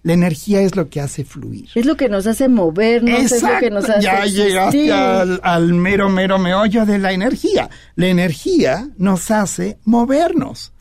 [0.03, 1.71] La energía es lo que hace fluir.
[1.75, 5.73] Es lo que nos hace movernos, es lo que nos hace ya llegaste al, al
[5.73, 7.71] mero, mero meollo de la energía.
[7.97, 10.73] La energía nos hace movernos.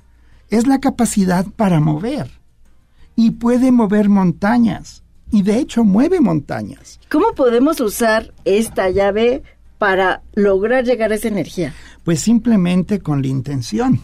[0.49, 2.31] Es la capacidad para mover.
[3.15, 5.03] Y puede mover montañas.
[5.31, 6.99] Y de hecho mueve montañas.
[7.09, 9.41] ¿Cómo podemos usar esta llave
[9.83, 11.73] para lograr llegar a esa energía?
[12.05, 13.99] Pues simplemente con la intención.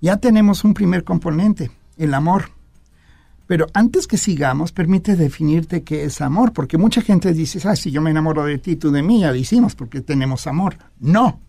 [0.00, 2.50] Ya tenemos un primer componente, el amor.
[3.48, 7.90] Pero antes que sigamos, permite definirte qué es amor, porque mucha gente dice, ah, si
[7.90, 10.76] yo me enamoro de ti, tú de mí, ya lo hicimos porque tenemos amor.
[11.00, 11.40] No,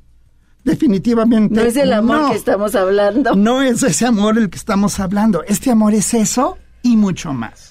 [0.64, 1.54] definitivamente.
[1.54, 2.32] No es el amor no.
[2.32, 3.36] que estamos hablando.
[3.36, 5.44] No es ese amor el que estamos hablando.
[5.44, 7.67] Este amor es eso y mucho más.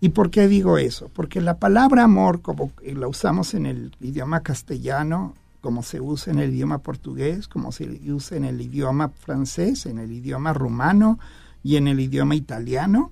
[0.00, 1.10] ¿Y por qué digo eso?
[1.12, 6.38] Porque la palabra amor, como la usamos en el idioma castellano, como se usa en
[6.38, 11.18] el idioma portugués, como se usa en el idioma francés, en el idioma rumano
[11.62, 13.10] y en el idioma italiano,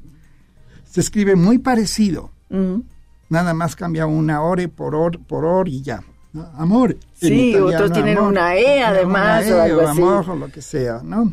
[0.91, 2.31] se escribe muy parecido.
[2.49, 2.81] Mm.
[3.29, 6.03] Nada más cambia una ore por or por or y ya.
[6.33, 6.49] ¿no?
[6.57, 6.93] Amor.
[6.93, 6.99] en
[7.29, 8.31] Sí, italiano, otros tienen amor.
[8.33, 10.01] una E además, Una o E, así.
[10.01, 11.31] amor o lo que sea, ¿no?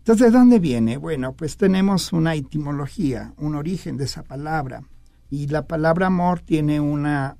[0.00, 0.96] Entonces, ¿de dónde viene?
[0.96, 4.82] Bueno, pues tenemos una etimología, un origen de esa palabra.
[5.28, 7.36] Y la palabra amor tiene una,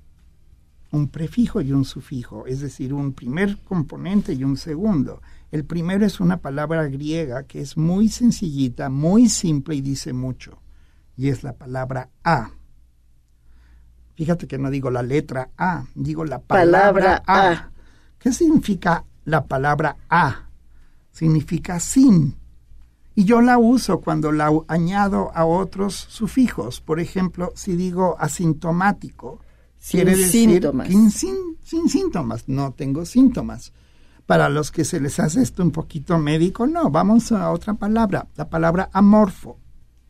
[0.92, 5.22] un prefijo y un sufijo, es decir, un primer componente y un segundo.
[5.50, 10.60] El primero es una palabra griega que es muy sencillita, muy simple y dice mucho.
[11.16, 12.50] Y es la palabra a.
[14.14, 17.50] Fíjate que no digo la letra A, digo la palabra, Palabra A.
[17.50, 17.72] a.
[18.18, 20.50] ¿Qué significa la palabra a?
[21.10, 22.39] Significa sin.
[23.14, 26.80] Y yo la uso cuando la añado a otros sufijos.
[26.80, 29.40] Por ejemplo, si digo asintomático,
[29.78, 30.88] Sin quiere decir síntomas.
[30.88, 32.44] que sin, sin síntomas.
[32.48, 33.72] No tengo síntomas.
[34.26, 38.28] Para los que se les hace esto un poquito médico, no, vamos a otra palabra,
[38.36, 39.56] la palabra amorfo,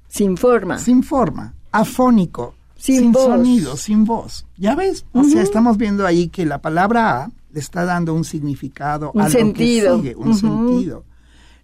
[0.09, 0.79] Sin forma.
[0.79, 3.25] sin forma, afónico, Sin voz.
[3.25, 4.47] sonido, sin voz.
[4.59, 5.07] ¿Ya ves?
[5.15, 9.23] O sea, estamos viendo ahí que la palabra a le está dando un significado, Un
[9.23, 9.97] a lo que sentido.
[9.97, 10.39] sigue, un Ujú.
[10.39, 11.05] sentido.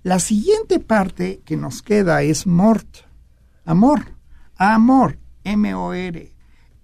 [0.06, 2.86] La siguiente parte que nos queda es mort,
[3.64, 4.04] amor,
[4.54, 6.32] amor, M-O-R.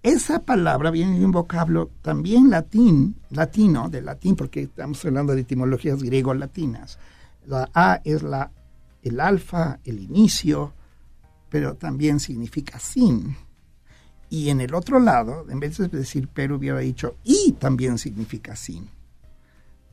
[0.03, 5.43] Esa palabra viene de un vocablo también latín, latino, de latín, porque estamos hablando de
[5.43, 6.99] etimologías griego-latinas.
[7.47, 8.51] La A es la,
[9.05, 10.73] el alfa, el inicio,
[11.49, 13.37] pero también significa sin.
[14.31, 18.57] Y en el otro lado, en vez de decir pero, hubiera dicho y también significa
[18.57, 18.89] sin.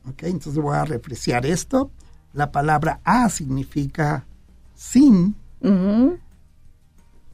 [0.04, 0.24] ¿Ok?
[0.24, 1.92] Entonces voy a refrescar esto.
[2.32, 4.24] La palabra a significa
[4.74, 5.34] sin.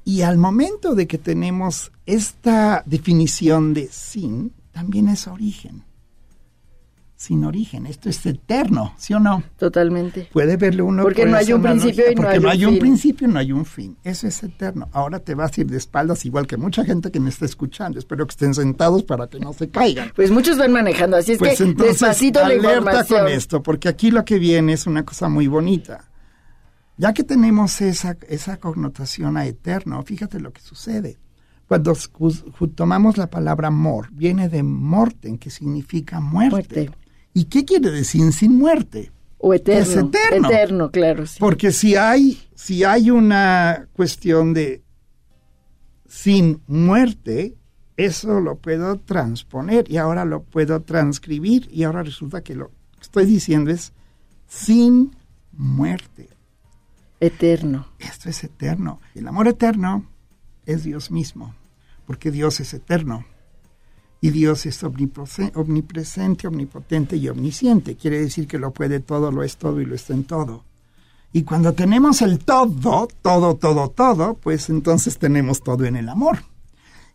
[0.05, 5.86] Y al momento de que tenemos esta definición de sin, también es origen.
[7.19, 7.87] Sin origen.
[7.87, 9.43] Esto es eterno, ¿sí o no?
[9.59, 10.29] Totalmente.
[10.35, 12.53] Puede verlo uno Porque por no hay un principio y no porque hay no un
[12.53, 12.81] hay un fin.
[12.81, 13.97] principio, no hay un fin.
[14.05, 14.89] Eso es eterno.
[14.93, 17.99] Ahora te vas a ir de espaldas igual que mucha gente que me está escuchando.
[17.99, 20.13] Espero que estén sentados para que no se caigan.
[20.15, 23.21] Pues muchos van manejando, así es Pues que entonces, despacito la información.
[23.25, 26.05] con esto, porque aquí lo que viene es una cosa muy bonita.
[26.99, 31.19] Ya que tenemos esa, esa connotación a eterno, fíjate lo que sucede.
[31.67, 31.95] Cuando
[32.75, 36.51] tomamos la palabra mor, viene de morten, que significa muerte.
[36.51, 36.91] Muerte.
[37.37, 39.12] ¿Y qué quiere decir sin muerte?
[39.37, 39.83] O eterno.
[39.83, 40.49] Es eterno.
[40.49, 41.37] Eterno, claro, sí.
[41.38, 44.83] Porque si hay, si hay una cuestión de
[46.09, 47.55] sin muerte,
[47.99, 53.03] eso lo puedo transponer y ahora lo puedo transcribir y ahora resulta que lo que
[53.03, 53.92] estoy diciendo es
[54.46, 55.14] sin
[55.53, 56.31] muerte.
[57.20, 57.87] Eterno.
[57.99, 59.03] Esto es eterno.
[59.14, 60.07] El amor eterno
[60.64, 61.55] es Dios mismo,
[62.07, 63.27] porque Dios es eterno.
[64.27, 67.95] Y Dios es omnipresente, omnipotente y omnisciente.
[67.95, 70.65] Quiere decir que lo puede todo, lo es todo y lo está en todo.
[71.33, 76.39] Y cuando tenemos el todo, todo, todo, todo, pues entonces tenemos todo en el amor.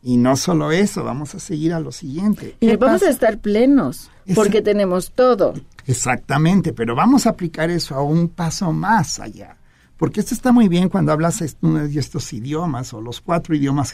[0.02, 2.56] Y no solo eso, vamos a seguir a lo siguiente.
[2.62, 5.54] Y vamos a estar plenos, porque tenemos todo.
[5.88, 9.58] Exactamente, pero vamos a aplicar eso a un paso más allá.
[10.02, 13.94] Porque esto está muy bien cuando hablas uno de estos idiomas, o los cuatro idiomas,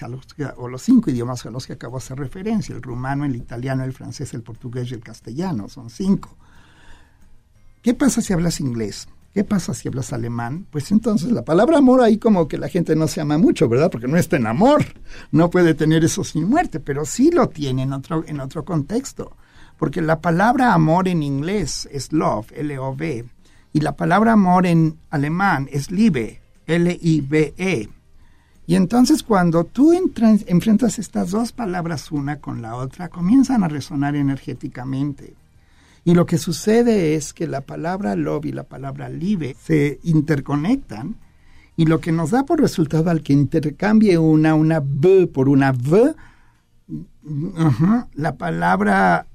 [0.56, 3.84] o los cinco idiomas a los que acabo de hacer referencia, el rumano, el italiano,
[3.84, 6.38] el francés, el portugués y el castellano, son cinco.
[7.82, 9.10] ¿Qué pasa si hablas inglés?
[9.34, 10.65] ¿Qué pasa si hablas alemán?
[10.72, 13.91] Pues entonces la palabra amor ahí como que la gente no se ama mucho, ¿verdad?
[13.91, 14.86] Porque no está en amor,
[15.34, 19.36] no puede tener eso sin muerte, pero sí lo tiene en otro, en otro contexto.
[19.78, 23.26] Porque la palabra amor en inglés es love, L-O-V,
[23.73, 27.89] y la palabra amor en alemán es Liebe, L-I-B-E.
[28.65, 34.15] Y entonces cuando tú enfrentas estas dos palabras una con la otra, comienzan a resonar
[34.15, 35.36] energéticamente.
[36.03, 41.15] Y lo que sucede es que la palabra love y la palabra live se interconectan
[41.77, 45.71] y lo que nos da por resultado al que intercambie una, una B por una
[45.71, 46.15] V,
[48.15, 49.27] la palabra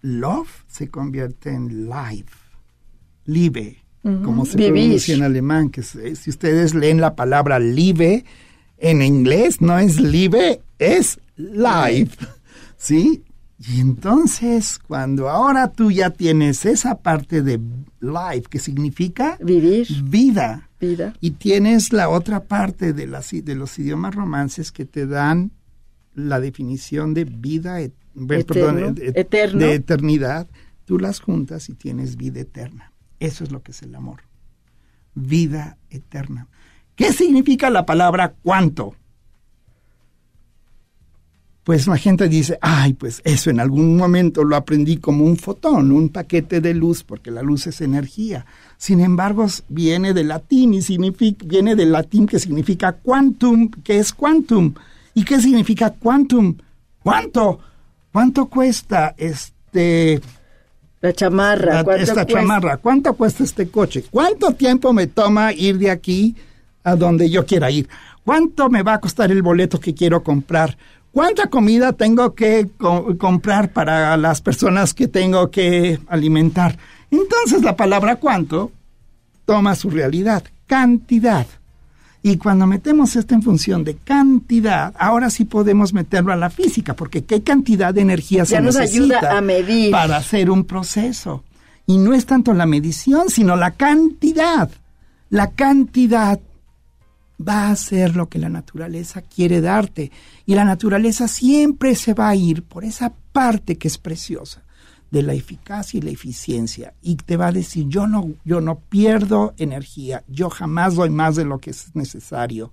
[0.00, 2.36] love se convierte en life,
[3.30, 8.24] live, como se pronuncia en alemán, que si ustedes leen la palabra live
[8.78, 12.16] en inglés, no es live, es life,
[12.76, 13.22] ¿sí?
[13.58, 17.60] Y entonces, cuando ahora tú ya tienes esa parte de
[18.00, 23.78] life, que significa vivir, vida, vida, y tienes la otra parte de, las, de los
[23.78, 25.50] idiomas romances que te dan
[26.14, 27.80] la definición de vida
[28.14, 30.48] de eternidad,
[30.86, 32.89] tú las juntas y tienes vida eterna.
[33.20, 34.22] Eso es lo que es el amor.
[35.14, 36.48] Vida eterna.
[36.96, 38.96] ¿Qué significa la palabra cuánto?
[41.70, 45.92] pues la gente dice, ay, pues eso en algún momento lo aprendí como un fotón,
[45.92, 48.44] un paquete de luz, porque la luz es energía.
[48.76, 54.12] Sin embargo, viene del latín y significa, viene del latín que significa quantum, que es
[54.12, 54.74] quantum.
[55.14, 56.56] ¿Y qué significa quantum?
[57.04, 57.60] ¿Cuánto?
[58.10, 60.20] ¿Cuánto cuesta este
[61.00, 61.80] la chamarra?
[61.96, 62.76] esta chamarra?
[62.76, 64.04] ¿Cuánto cuesta este coche?
[64.10, 66.36] ¿Cuánto tiempo me toma ir de aquí
[66.84, 67.88] a donde yo quiera ir?
[68.24, 70.76] ¿Cuánto me va a costar el boleto que quiero comprar?
[71.12, 72.68] ¿Cuánta comida tengo que
[73.18, 76.78] comprar para las personas que tengo que alimentar?
[77.10, 78.70] Entonces la palabra cuánto
[79.44, 81.46] toma su realidad, cantidad.
[82.22, 86.94] Y cuando metemos esto en función de cantidad, ahora sí podemos meterlo a la física,
[86.94, 89.90] porque qué cantidad de energía se nos necesita a medir.
[89.90, 91.44] para hacer un proceso.
[91.86, 94.70] Y no es tanto la medición, sino la cantidad.
[95.30, 96.38] La cantidad
[97.40, 100.12] va a ser lo que la naturaleza quiere darte.
[100.44, 104.62] Y la naturaleza siempre se va a ir por esa parte que es preciosa
[105.10, 108.78] de la eficacia y la eficiencia y te va a decir yo no yo no
[108.78, 112.72] pierdo energía, yo jamás doy más de lo que es necesario.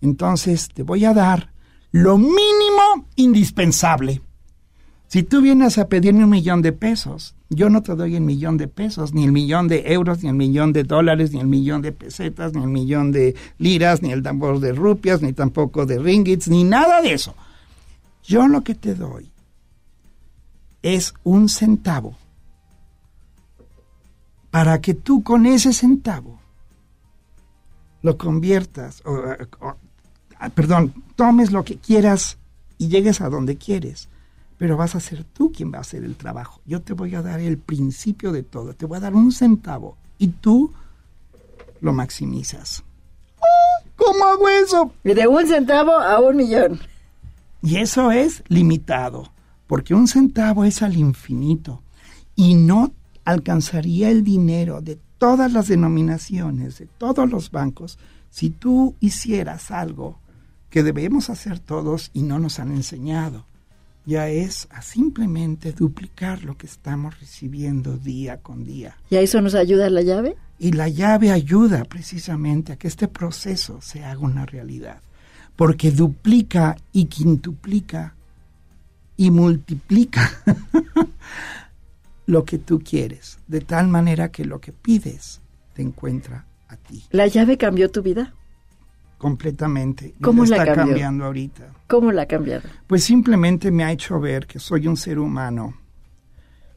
[0.00, 1.52] Entonces te voy a dar
[1.92, 4.22] lo mínimo indispensable.
[5.08, 8.56] Si tú vienes a pedirme un millón de pesos, yo no te doy el millón
[8.56, 11.82] de pesos, ni el millón de euros, ni el millón de dólares, ni el millón
[11.82, 15.98] de pesetas, ni el millón de liras, ni el tambor de rupias, ni tampoco de
[15.98, 17.34] ringgits, ni nada de eso.
[18.22, 19.28] Yo lo que te doy
[20.82, 22.16] es un centavo
[24.50, 26.40] para que tú con ese centavo
[28.02, 29.22] lo conviertas, o,
[30.54, 32.38] perdón, tomes lo que quieras
[32.78, 34.08] y llegues a donde quieres
[34.60, 36.60] pero vas a ser tú quien va a hacer el trabajo.
[36.66, 39.96] Yo te voy a dar el principio de todo, te voy a dar un centavo
[40.18, 40.70] y tú
[41.80, 42.84] lo maximizas.
[43.96, 44.92] ¿Cómo hago eso?
[45.02, 46.78] De un centavo a un millón.
[47.62, 49.32] Y eso es limitado,
[49.70, 51.80] porque un centavo es al infinito
[52.34, 52.92] y no
[53.24, 57.96] alcanzaría el dinero de todas las denominaciones, de todos los bancos,
[58.30, 60.18] si tú hicieras algo
[60.70, 63.46] que debemos hacer todos y no nos han enseñado
[64.06, 68.96] ya es a simplemente duplicar lo que estamos recibiendo día con día.
[69.08, 70.34] ¿Y a eso nos ayuda la llave?
[70.58, 75.00] Y la llave ayuda precisamente a que este proceso se haga una realidad,
[75.54, 78.16] porque duplica y quintuplica
[79.20, 80.30] y multiplica
[82.26, 85.42] lo que tú quieres, de tal manera que lo que pides
[85.74, 87.04] te encuentra a ti.
[87.10, 88.32] ¿La llave cambió tu vida?
[89.18, 90.14] completamente.
[90.22, 91.74] ¿Cómo la está cambiando ahorita.
[91.86, 92.66] ¿Cómo la ha cambiado?
[92.86, 95.74] Pues simplemente me ha hecho ver que soy un ser humano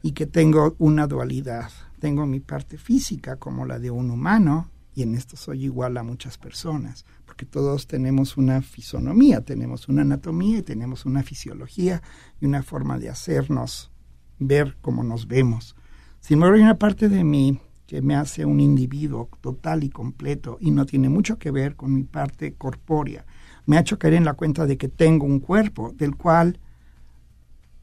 [0.02, 1.70] y que tengo una dualidad.
[1.98, 6.02] Tengo mi parte física como la de un humano y en esto soy igual a
[6.02, 12.02] muchas personas, porque todos tenemos una fisonomía, tenemos una anatomía y tenemos una fisiología
[12.40, 13.90] y una forma de hacernos
[14.38, 15.74] ver cómo nos vemos.
[16.20, 20.56] Sin embargo, hay una parte de mí que me hace un individuo total y completo
[20.60, 23.26] y no tiene mucho que ver con mi parte corpórea.
[23.66, 26.60] Me ha hecho caer en la cuenta de que tengo un cuerpo del cual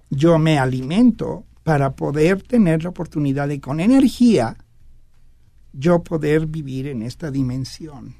[0.09, 4.57] yo me alimento para poder tener la oportunidad de con energía
[5.73, 8.15] yo poder vivir en esta dimensión.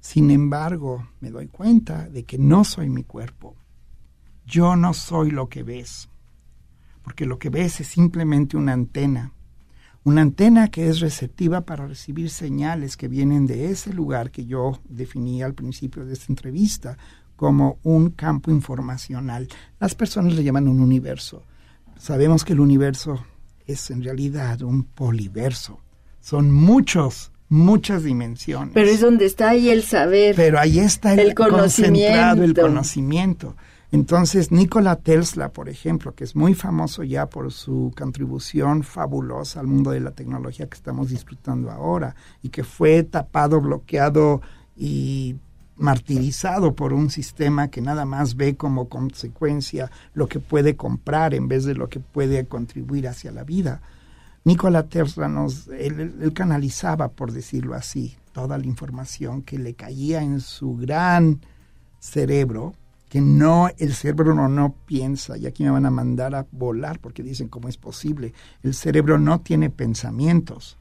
[0.00, 3.56] Sin embargo, me doy cuenta de que no soy mi cuerpo.
[4.46, 6.10] Yo no soy lo que ves,
[7.02, 9.32] porque lo que ves es simplemente una antena
[10.06, 14.78] una antena que es receptiva para recibir señales que vienen de ese lugar que yo
[14.86, 16.98] definí al principio de esta entrevista
[17.36, 19.48] como un campo informacional.
[19.80, 21.42] Las personas le llaman un universo.
[21.96, 23.24] Sabemos que el universo
[23.66, 25.80] es en realidad un poliverso.
[26.24, 28.70] Son muchos, muchas dimensiones.
[28.72, 30.34] Pero es donde está ahí el saber.
[30.34, 33.56] Pero ahí está el, concentrado, el conocimiento.
[33.92, 39.66] Entonces, Nikola Tesla, por ejemplo, que es muy famoso ya por su contribución fabulosa al
[39.66, 44.40] mundo de la tecnología que estamos disfrutando ahora y que fue tapado, bloqueado
[44.74, 45.36] y
[45.76, 51.48] martirizado por un sistema que nada más ve como consecuencia lo que puede comprar en
[51.48, 53.82] vez de lo que puede contribuir hacia la vida.
[54.44, 60.40] Nikola Tesla nos, él canalizaba, por decirlo así, toda la información que le caía en
[60.40, 61.40] su gran
[61.98, 62.74] cerebro
[63.14, 66.98] que no, el cerebro no, no piensa, y aquí me van a mandar a volar
[66.98, 68.34] porque dicen cómo es posible.
[68.64, 70.78] El cerebro no tiene pensamientos.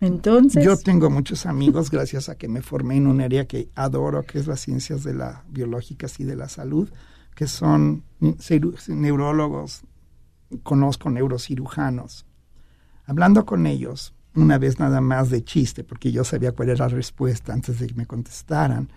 [0.00, 0.64] Entonces.
[0.64, 4.38] Yo tengo muchos amigos gracias a que me formé en un área que adoro, que
[4.38, 6.88] es las ciencias de la biológicas y de la salud,
[7.34, 8.04] que son
[8.88, 9.82] neurólogos,
[10.62, 12.24] conozco neurocirujanos.
[13.06, 16.94] Hablando con ellos, una vez nada más de chiste, porque yo sabía cuál era la
[16.94, 18.88] respuesta antes de que me contestaran,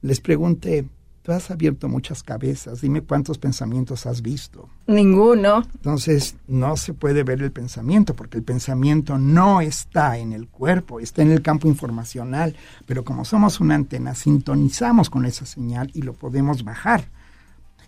[0.00, 0.86] les pregunté,
[1.32, 4.68] has abierto muchas cabezas, dime cuántos pensamientos has visto.
[4.86, 5.62] Ninguno.
[5.74, 11.00] Entonces, no se puede ver el pensamiento, porque el pensamiento no está en el cuerpo,
[11.00, 12.56] está en el campo informacional,
[12.86, 17.08] pero como somos una antena, sintonizamos con esa señal y lo podemos bajar.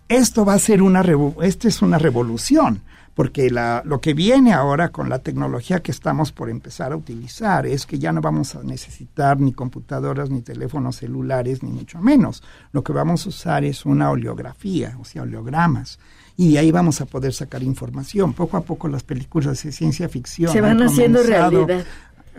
[0.07, 1.03] Esto va a ser una,
[1.41, 2.81] esta es una revolución
[3.13, 7.65] porque la, lo que viene ahora con la tecnología que estamos por empezar a utilizar
[7.65, 12.41] es que ya no vamos a necesitar ni computadoras, ni teléfonos celulares, ni mucho menos.
[12.71, 15.99] Lo que vamos a usar es una oleografía, o sea, oleogramas.
[16.37, 18.33] Y de ahí vamos a poder sacar información.
[18.33, 21.85] Poco a poco las películas de ciencia ficción se van haciendo realidad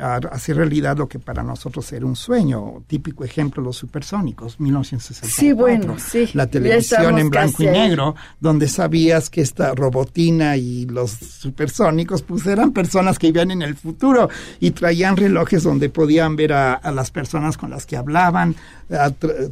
[0.02, 2.82] a hacer realidad lo que para nosotros era un sueño.
[2.88, 5.30] Típico ejemplo, los supersónicos, 1964.
[5.30, 6.28] Sí, bueno, sí.
[6.34, 12.46] La televisión en blanco y negro, donde sabías que esta robotina y los supersónicos, pues
[12.46, 14.28] eran personas que vivían en el futuro
[14.58, 18.56] y traían relojes donde podían ver a, las personas con las que hablaban,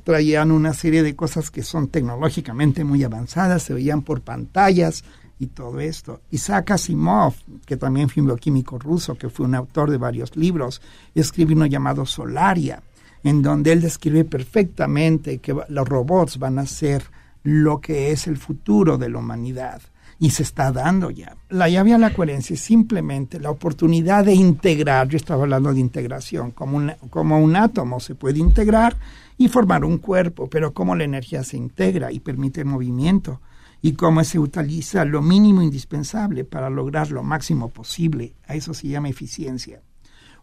[0.05, 5.05] traían una serie de cosas que son tecnológicamente muy avanzadas, se veían por pantallas
[5.39, 6.21] y todo esto.
[6.31, 7.35] Isaac Asimov,
[7.71, 10.83] que también fue un bioquímico ruso, que fue un autor de varios libros,
[11.15, 12.83] escribe uno llamado Solaria,
[13.23, 17.05] en donde él describe perfectamente que los robots van a ser
[17.45, 19.83] lo que es el futuro de la humanidad.
[20.19, 21.37] Y se está dando ya.
[21.49, 25.79] La llave a la coherencia es simplemente la oportunidad de integrar, yo estaba hablando de
[25.79, 28.97] integración, como como un átomo se puede integrar
[29.39, 33.41] y formar un cuerpo, pero cómo la energía se integra y permite movimiento
[33.83, 38.35] y cómo se utiliza lo mínimo indispensable para lograr lo máximo posible.
[38.47, 39.83] A eso se llama eficiencia.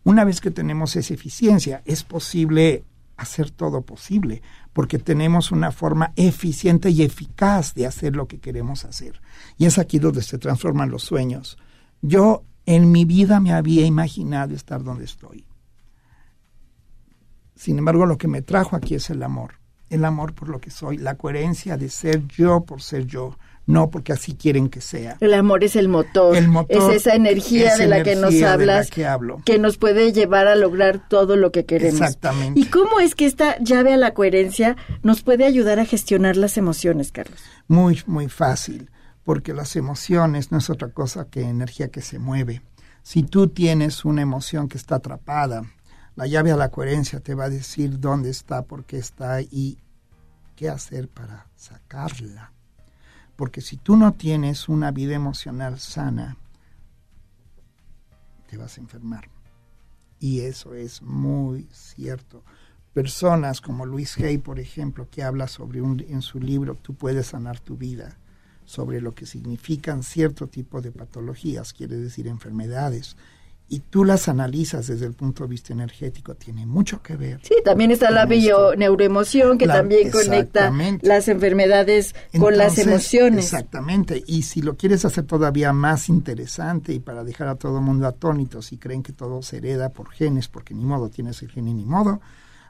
[0.04, 2.84] Una vez que tenemos esa eficiencia, es posible
[3.16, 4.42] hacer todo posible,
[4.74, 9.22] porque tenemos una forma eficiente y eficaz de hacer lo que queremos hacer.
[9.58, 11.58] Y es aquí donde se transforman los sueños.
[12.02, 15.46] Yo en mi vida me había imaginado estar donde estoy.
[17.56, 20.70] Sin embargo, lo que me trajo aquí es el amor el amor por lo que
[20.70, 25.18] soy, la coherencia de ser yo por ser yo, no porque así quieren que sea.
[25.20, 28.90] El amor es el motor, el motor es esa energía de la que nos hablas,
[28.90, 29.42] que, hablo.
[29.46, 32.02] que nos puede llevar a lograr todo lo que queremos.
[32.02, 32.60] Exactamente.
[32.60, 36.58] ¿Y cómo es que esta llave a la coherencia nos puede ayudar a gestionar las
[36.58, 37.42] emociones, Carlos?
[37.68, 38.90] Muy, muy fácil,
[39.24, 42.62] porque las emociones no es otra cosa que energía que se mueve.
[43.04, 45.64] Si tú tienes una emoción que está atrapada,
[46.18, 49.78] la llave a la coherencia te va a decir dónde está, por qué está y
[50.56, 52.52] qué hacer para sacarla.
[53.36, 56.36] Porque si tú no tienes una vida emocional sana,
[58.50, 59.30] te vas a enfermar.
[60.20, 62.44] Y eso es muy cierto.
[62.96, 67.28] Personas como Luis Hay, por ejemplo, que habla sobre un, en su libro Tú puedes
[67.28, 68.18] sanar tu vida,
[68.66, 73.16] sobre lo que significan cierto tipo de patologías, quiere decir enfermedades,
[73.70, 77.42] y tú las analizas desde el punto de vista energético, tiene mucho que ver.
[77.44, 83.46] Sí, también está la bio-neuroemoción que también conecta las enfermedades con las emociones.
[83.46, 87.84] Exactamente, y si lo quieres hacer todavía más interesante y para dejar a todo el
[87.84, 91.52] mundo atónito, si creen que todo se hereda por genes, porque ni modo tienes el
[91.52, 92.22] gen y ni modo,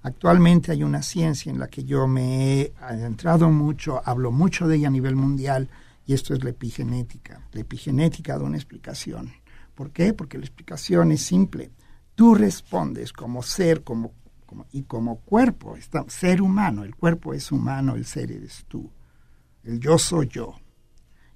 [0.02, 4.78] actualmente hay una ciencia en la que yo me he adentrado mucho, hablo mucho de
[4.78, 5.70] ella a nivel mundial,
[6.08, 7.42] y esto es la epigenética.
[7.52, 9.34] La epigenética da una explicación
[9.78, 10.12] ¿Por qué?
[10.12, 11.70] Porque la explicación es simple.
[12.16, 14.16] Tú respondes como ser como,
[14.72, 15.76] y como cuerpo,
[16.08, 18.92] ser humano, el cuerpo es humano, el ser eres tú.
[19.64, 20.56] El yo soy yo.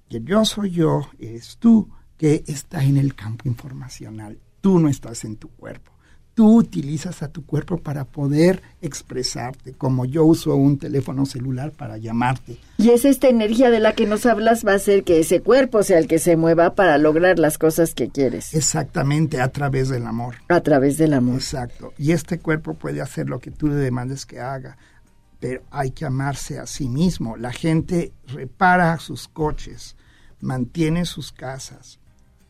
[0.08, 4.40] Y el yo soy yo eres tú que está en el campo informacional.
[4.60, 5.92] Tú no estás en tu cuerpo
[6.34, 11.98] tú utilizas a tu cuerpo para poder expresarte, como yo uso un teléfono celular para
[11.98, 12.58] llamarte.
[12.78, 15.82] Y es esta energía de la que nos hablas va a hacer que ese cuerpo
[15.82, 18.54] sea el que se mueva para lograr las cosas que quieres.
[18.54, 20.36] Exactamente, a través del amor.
[20.48, 21.36] A través del amor.
[21.36, 21.92] Exacto.
[21.98, 24.78] Y este cuerpo puede hacer lo que tú le demandes que haga,
[25.38, 27.36] pero hay que amarse a sí mismo.
[27.36, 29.96] La gente repara sus coches,
[30.40, 31.98] mantiene sus casas,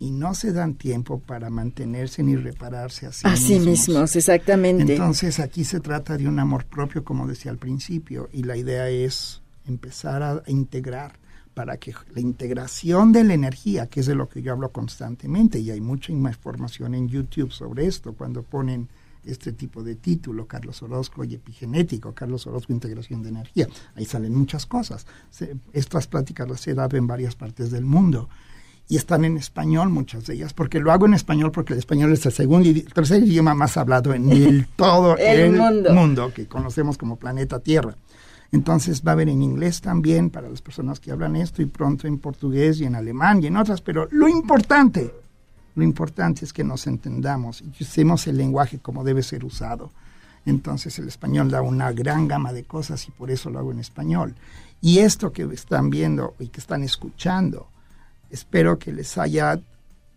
[0.02, 4.16] y no se dan tiempo para mantenerse ni repararse a sí, a sí mismos.
[4.16, 4.94] exactamente.
[4.94, 8.88] Entonces aquí se trata de un amor propio, como decía al principio, y la idea
[8.88, 11.20] es empezar a, integrar
[11.54, 15.60] para que la integración de la energía, que es de lo que yo hablo constantemente,
[15.60, 18.88] y hay mucha información en YouTube sobre esto, cuando ponen
[19.24, 23.68] este tipo de título, Carlos Orozco y epigenético, Carlos Orozco, integración de energía.
[23.94, 25.06] Ahí salen muchas cosas.
[25.72, 28.28] estas pláticas las he dado en varias partes del mundo
[28.88, 32.12] y están en español muchas de ellas, porque lo hago en español porque el español
[32.12, 35.52] es el segundo y tercer idioma más hablado en el, todo el,
[35.92, 36.32] mundo.
[36.34, 37.96] que conocemos como planeta Tierra.
[38.50, 42.06] Entonces va a haber en inglés también para las personas que hablan esto y pronto
[42.06, 45.10] en portugués y en alemán y en otras, pero lo importante,
[45.74, 49.90] lo importante es que nos entendamos y usemos el lenguaje como debe ser usado.
[50.44, 53.78] Entonces el español da una gran gama de cosas y por eso lo hago en
[53.78, 54.34] español.
[54.82, 57.68] Y esto que están viendo y que están escuchando,
[58.32, 59.60] espero que les haya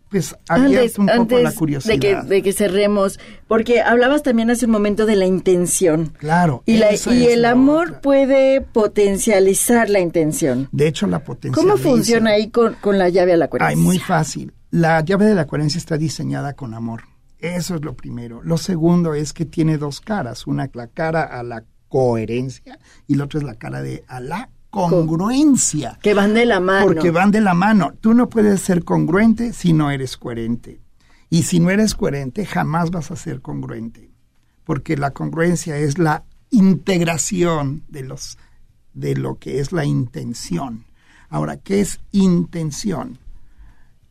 [0.09, 1.93] pues abierto un poco la curiosidad.
[1.93, 6.13] De que, de que cerremos, porque hablabas también hace un momento de la intención.
[6.17, 6.63] Claro.
[6.65, 10.69] Y, y el amor puede potencializar la intención.
[10.71, 11.61] De hecho, la potencializa.
[11.61, 13.77] ¿Cómo funciona ahí con, con la llave a la coherencia?
[13.77, 14.53] Ay, muy fácil.
[14.71, 17.03] La llave de la coherencia está diseñada con amor.
[17.39, 18.41] Eso es lo primero.
[18.43, 20.47] Lo segundo es que tiene dos caras.
[20.47, 24.49] Una la cara a la coherencia y la otra es la cara de a la
[24.75, 25.97] congruencia.
[26.01, 26.85] Que van de la mano.
[26.85, 27.93] Porque van de la mano.
[28.01, 30.81] Tú no puedes ser congruente si no eres coherente.
[31.29, 34.11] Y si no eres coherente, jamás vas a ser congruente.
[34.63, 38.37] Porque la congruencia es la integración de, los,
[38.93, 40.85] de lo que es la intención.
[41.29, 43.19] Ahora, ¿qué es intención?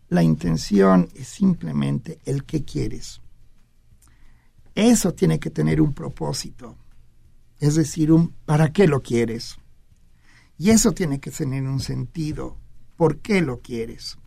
[0.09, 3.21] La intención es simplemente el que quieres.
[4.75, 6.77] Eso tiene que tener un propósito.
[7.61, 9.59] Es decir, un ¿para qué lo quieres?
[10.59, 12.57] Y eso tiene que tener un sentido.
[12.97, 14.19] ¿Por qué lo quieres?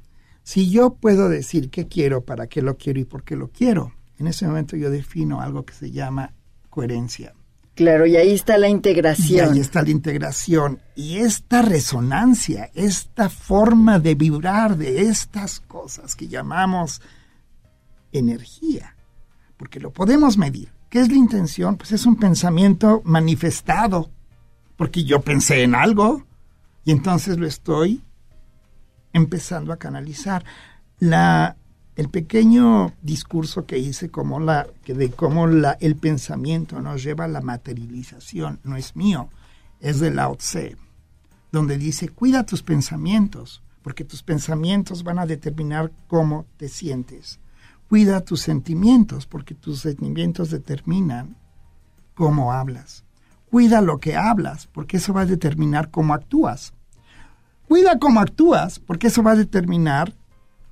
[0.43, 3.93] Si yo puedo decir qué quiero, para qué lo quiero y por qué lo quiero,
[4.17, 6.33] en ese momento yo defino algo que se llama
[6.69, 7.33] coherencia.
[7.75, 9.49] Claro, y ahí está la integración.
[9.49, 10.79] Y ahí está la integración.
[10.95, 17.01] Y esta resonancia, esta forma de vibrar de estas cosas que llamamos
[18.11, 18.95] energía,
[19.57, 20.71] porque lo podemos medir.
[20.89, 21.77] ¿Qué es la intención?
[21.77, 24.09] Pues es un pensamiento manifestado
[24.77, 26.23] porque yo pensé en algo
[26.85, 28.03] y entonces lo estoy
[29.11, 30.45] empezando a canalizar.
[30.99, 31.57] La,
[31.95, 37.27] el pequeño discurso que hice como la, de cómo la, el pensamiento nos lleva a
[37.27, 39.29] la materialización no es mío,
[39.79, 40.77] es de Lao Tse,
[41.51, 47.39] donde dice, cuida tus pensamientos, porque tus pensamientos van a determinar cómo te sientes.
[47.89, 51.37] Cuida tus sentimientos, porque tus sentimientos determinan
[52.15, 53.06] cómo hablas.
[53.49, 56.73] Cuida lo que hablas, porque eso va a determinar cómo actúas.
[57.67, 60.13] Cuida cómo actúas, porque eso va a determinar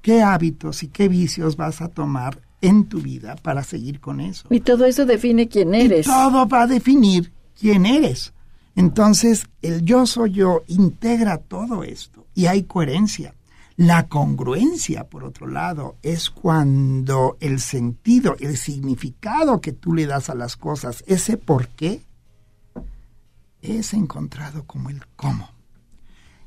[0.01, 4.47] qué hábitos y qué vicios vas a tomar en tu vida para seguir con eso.
[4.49, 6.05] Y todo eso define quién eres.
[6.05, 8.33] todo va a definir quién eres.
[8.75, 13.33] Entonces, el yo soy yo integra todo esto y hay coherencia.
[13.77, 20.29] La congruencia, por otro lado, es cuando el sentido, el significado que tú le das
[20.29, 22.01] a las cosas, ese por qué,
[23.65, 25.49] es encontrado como el cómo.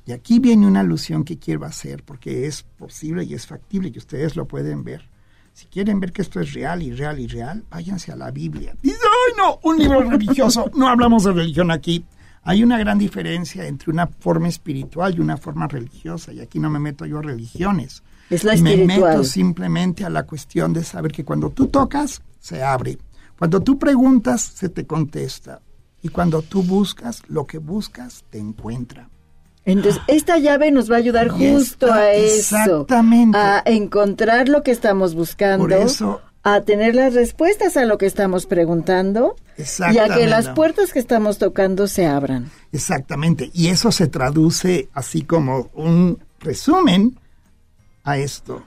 [0.06, 3.98] Y aquí viene una alusión que quiero hacer porque es posible y es factible y
[3.98, 5.08] ustedes lo pueden ver.
[5.52, 8.74] Si quieren ver que esto es real y real y real, váyanse a la Biblia.
[8.80, 9.58] Dice, ¡ay no!
[9.64, 10.70] Un libro religioso.
[10.74, 12.04] No hablamos de religión aquí.
[12.44, 16.32] Hay una gran diferencia entre una forma espiritual y una forma religiosa.
[16.32, 18.02] Y aquí no me meto yo a religiones.
[18.30, 22.62] Es lo Me meto simplemente a la cuestión de saber que cuando tú tocas, se
[22.62, 22.96] abre.
[23.38, 25.60] Cuando tú preguntas, se te contesta.
[26.02, 29.08] Y cuando tú buscas, lo que buscas te encuentra.
[29.64, 32.56] Entonces, esta llave nos va a ayudar Y justo a eso.
[32.56, 33.36] exactamente.
[33.36, 35.64] A encontrar lo que estamos buscando.
[35.64, 39.36] Por eso- A tener las respuestas a lo que estamos preguntando.
[39.92, 42.50] Y a que las puertas que estamos tocando se abran.
[42.72, 43.50] Exactamente.
[43.52, 47.18] Y eso se traduce así como un resumen
[48.04, 48.62] a esto.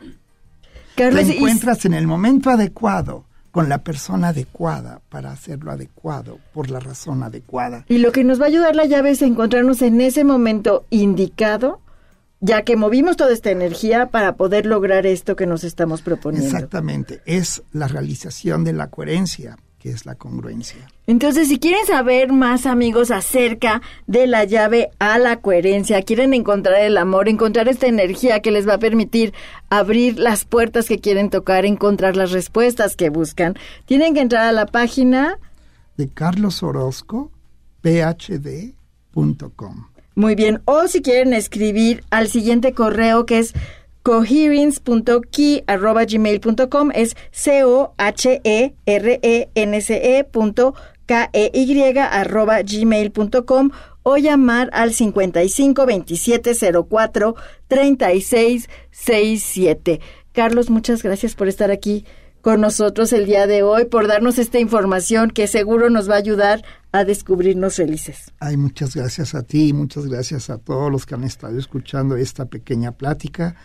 [0.96, 6.40] Carlos, Te y- encuentras en el momento adecuado con la persona adecuada para hacerlo adecuado
[6.54, 7.86] por la razón adecuada.
[7.90, 11.82] Y lo que nos va a ayudar la llave es encontrarnos en ese momento indicado,
[12.40, 16.48] ya que movimos toda esta energía para poder lograr esto que nos estamos proponiendo.
[16.48, 17.22] Exactamente.
[17.26, 20.88] Es la realización de la coherencia, que es la congruencia.
[21.08, 26.80] Entonces, si quieren saber más, amigos, acerca de la llave a la coherencia, quieren encontrar
[26.82, 29.34] el amor, encontrar esta energía que les va a permitir
[29.70, 33.56] abrir las puertas que quieren tocar, encontrar las respuestas que buscan,
[33.86, 35.40] tienen que entrar a la página
[35.98, 37.32] De Carlos Orozco,
[37.82, 38.76] phd.com.
[40.14, 40.62] Muy bien.
[40.66, 43.54] O si quieren escribir al siguiente correo que es
[44.04, 50.76] coherence.key.gmail.com es c o h e r e e punto
[51.34, 53.72] e arroba gmail.com
[54.04, 56.54] o llamar al 55 27
[56.90, 57.36] 04
[57.68, 60.00] 36 67.
[60.34, 62.06] Carlos, muchas gracias por estar aquí
[62.42, 66.18] con nosotros el día de hoy, por darnos esta información que seguro nos va a
[66.18, 68.32] ayudar a descubrirnos felices.
[68.40, 72.46] Ay, muchas gracias a ti muchas gracias a todos los que han estado escuchando esta
[72.46, 73.56] pequeña plática.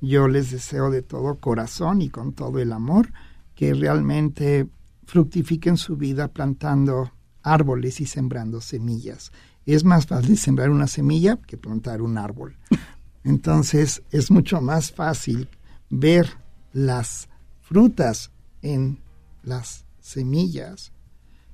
[0.00, 3.12] Yo les deseo de todo corazón y con todo el amor
[3.54, 4.68] que realmente
[5.06, 9.32] fructifiquen su vida plantando árboles y sembrando semillas.
[9.64, 12.56] Es más fácil sembrar una semilla que plantar un árbol.
[13.24, 15.48] Entonces es mucho más fácil
[15.90, 16.28] ver
[16.72, 17.28] las
[17.62, 18.30] frutas
[18.62, 19.00] en
[19.42, 20.92] las semillas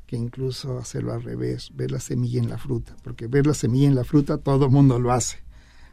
[0.06, 3.88] que incluso hacerlo al revés, ver la semilla en la fruta, porque ver la semilla
[3.88, 5.41] en la fruta todo el mundo lo hace.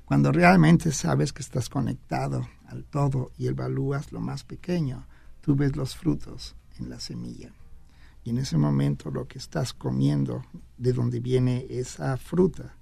[0.09, 5.05] Cuando realmente sabes que estás conectado al todo y evalúas lo más pequeño,
[5.39, 7.53] tú ves los frutos en la semilla.
[8.23, 10.43] Y en ese momento lo que estás comiendo,
[10.79, 12.75] de donde viene esa fruta,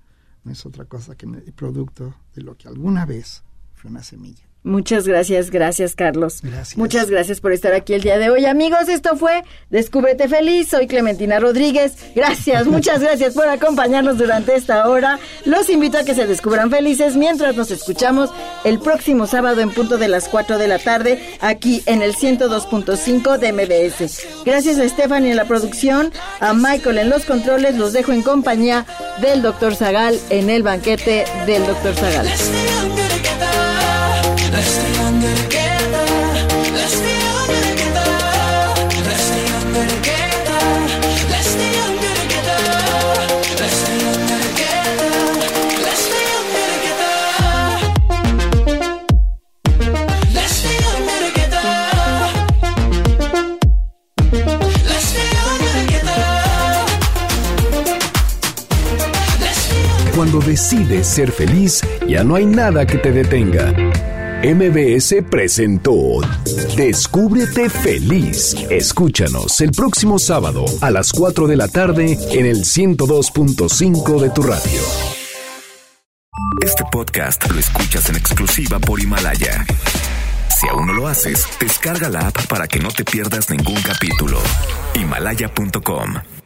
[0.46, 4.47] no es otra cosa que el producto de lo que alguna vez fue una semilla.
[4.68, 6.42] Muchas gracias, gracias Carlos.
[6.44, 6.78] Gracias.
[6.78, 8.46] Muchas gracias por estar aquí el día de hoy.
[8.46, 10.68] Amigos, esto fue Descúbrete Feliz.
[10.68, 11.94] Soy Clementina Rodríguez.
[12.14, 15.20] Gracias, muchas gracias por acompañarnos durante esta hora.
[15.46, 18.30] Los invito a que se descubran felices mientras nos escuchamos
[18.66, 23.38] el próximo sábado en punto de las 4 de la tarde aquí en el 102.5
[23.38, 24.44] de MBS.
[24.46, 26.12] Gracias a Stephanie en la producción,
[26.42, 27.78] a Michael en los controles.
[27.78, 28.86] Los dejo en compañía
[29.22, 29.76] del Dr.
[29.76, 31.96] Zagal en el banquete del Dr.
[31.96, 32.28] Zagal.
[60.18, 63.72] Cuando decides ser feliz, ya no hay nada que te detenga.
[64.44, 65.94] MBS presentó
[66.76, 68.56] Descúbrete feliz.
[68.70, 74.44] Escúchanos el próximo sábado a las 4 de la tarde en el 102.5 de tu
[74.44, 74.82] radio.
[76.64, 79.66] Este podcast lo escuchas en exclusiva por Himalaya.
[80.50, 84.40] Si aún no lo haces, descarga la app para que no te pierdas ningún capítulo.
[84.94, 86.37] Himalaya.com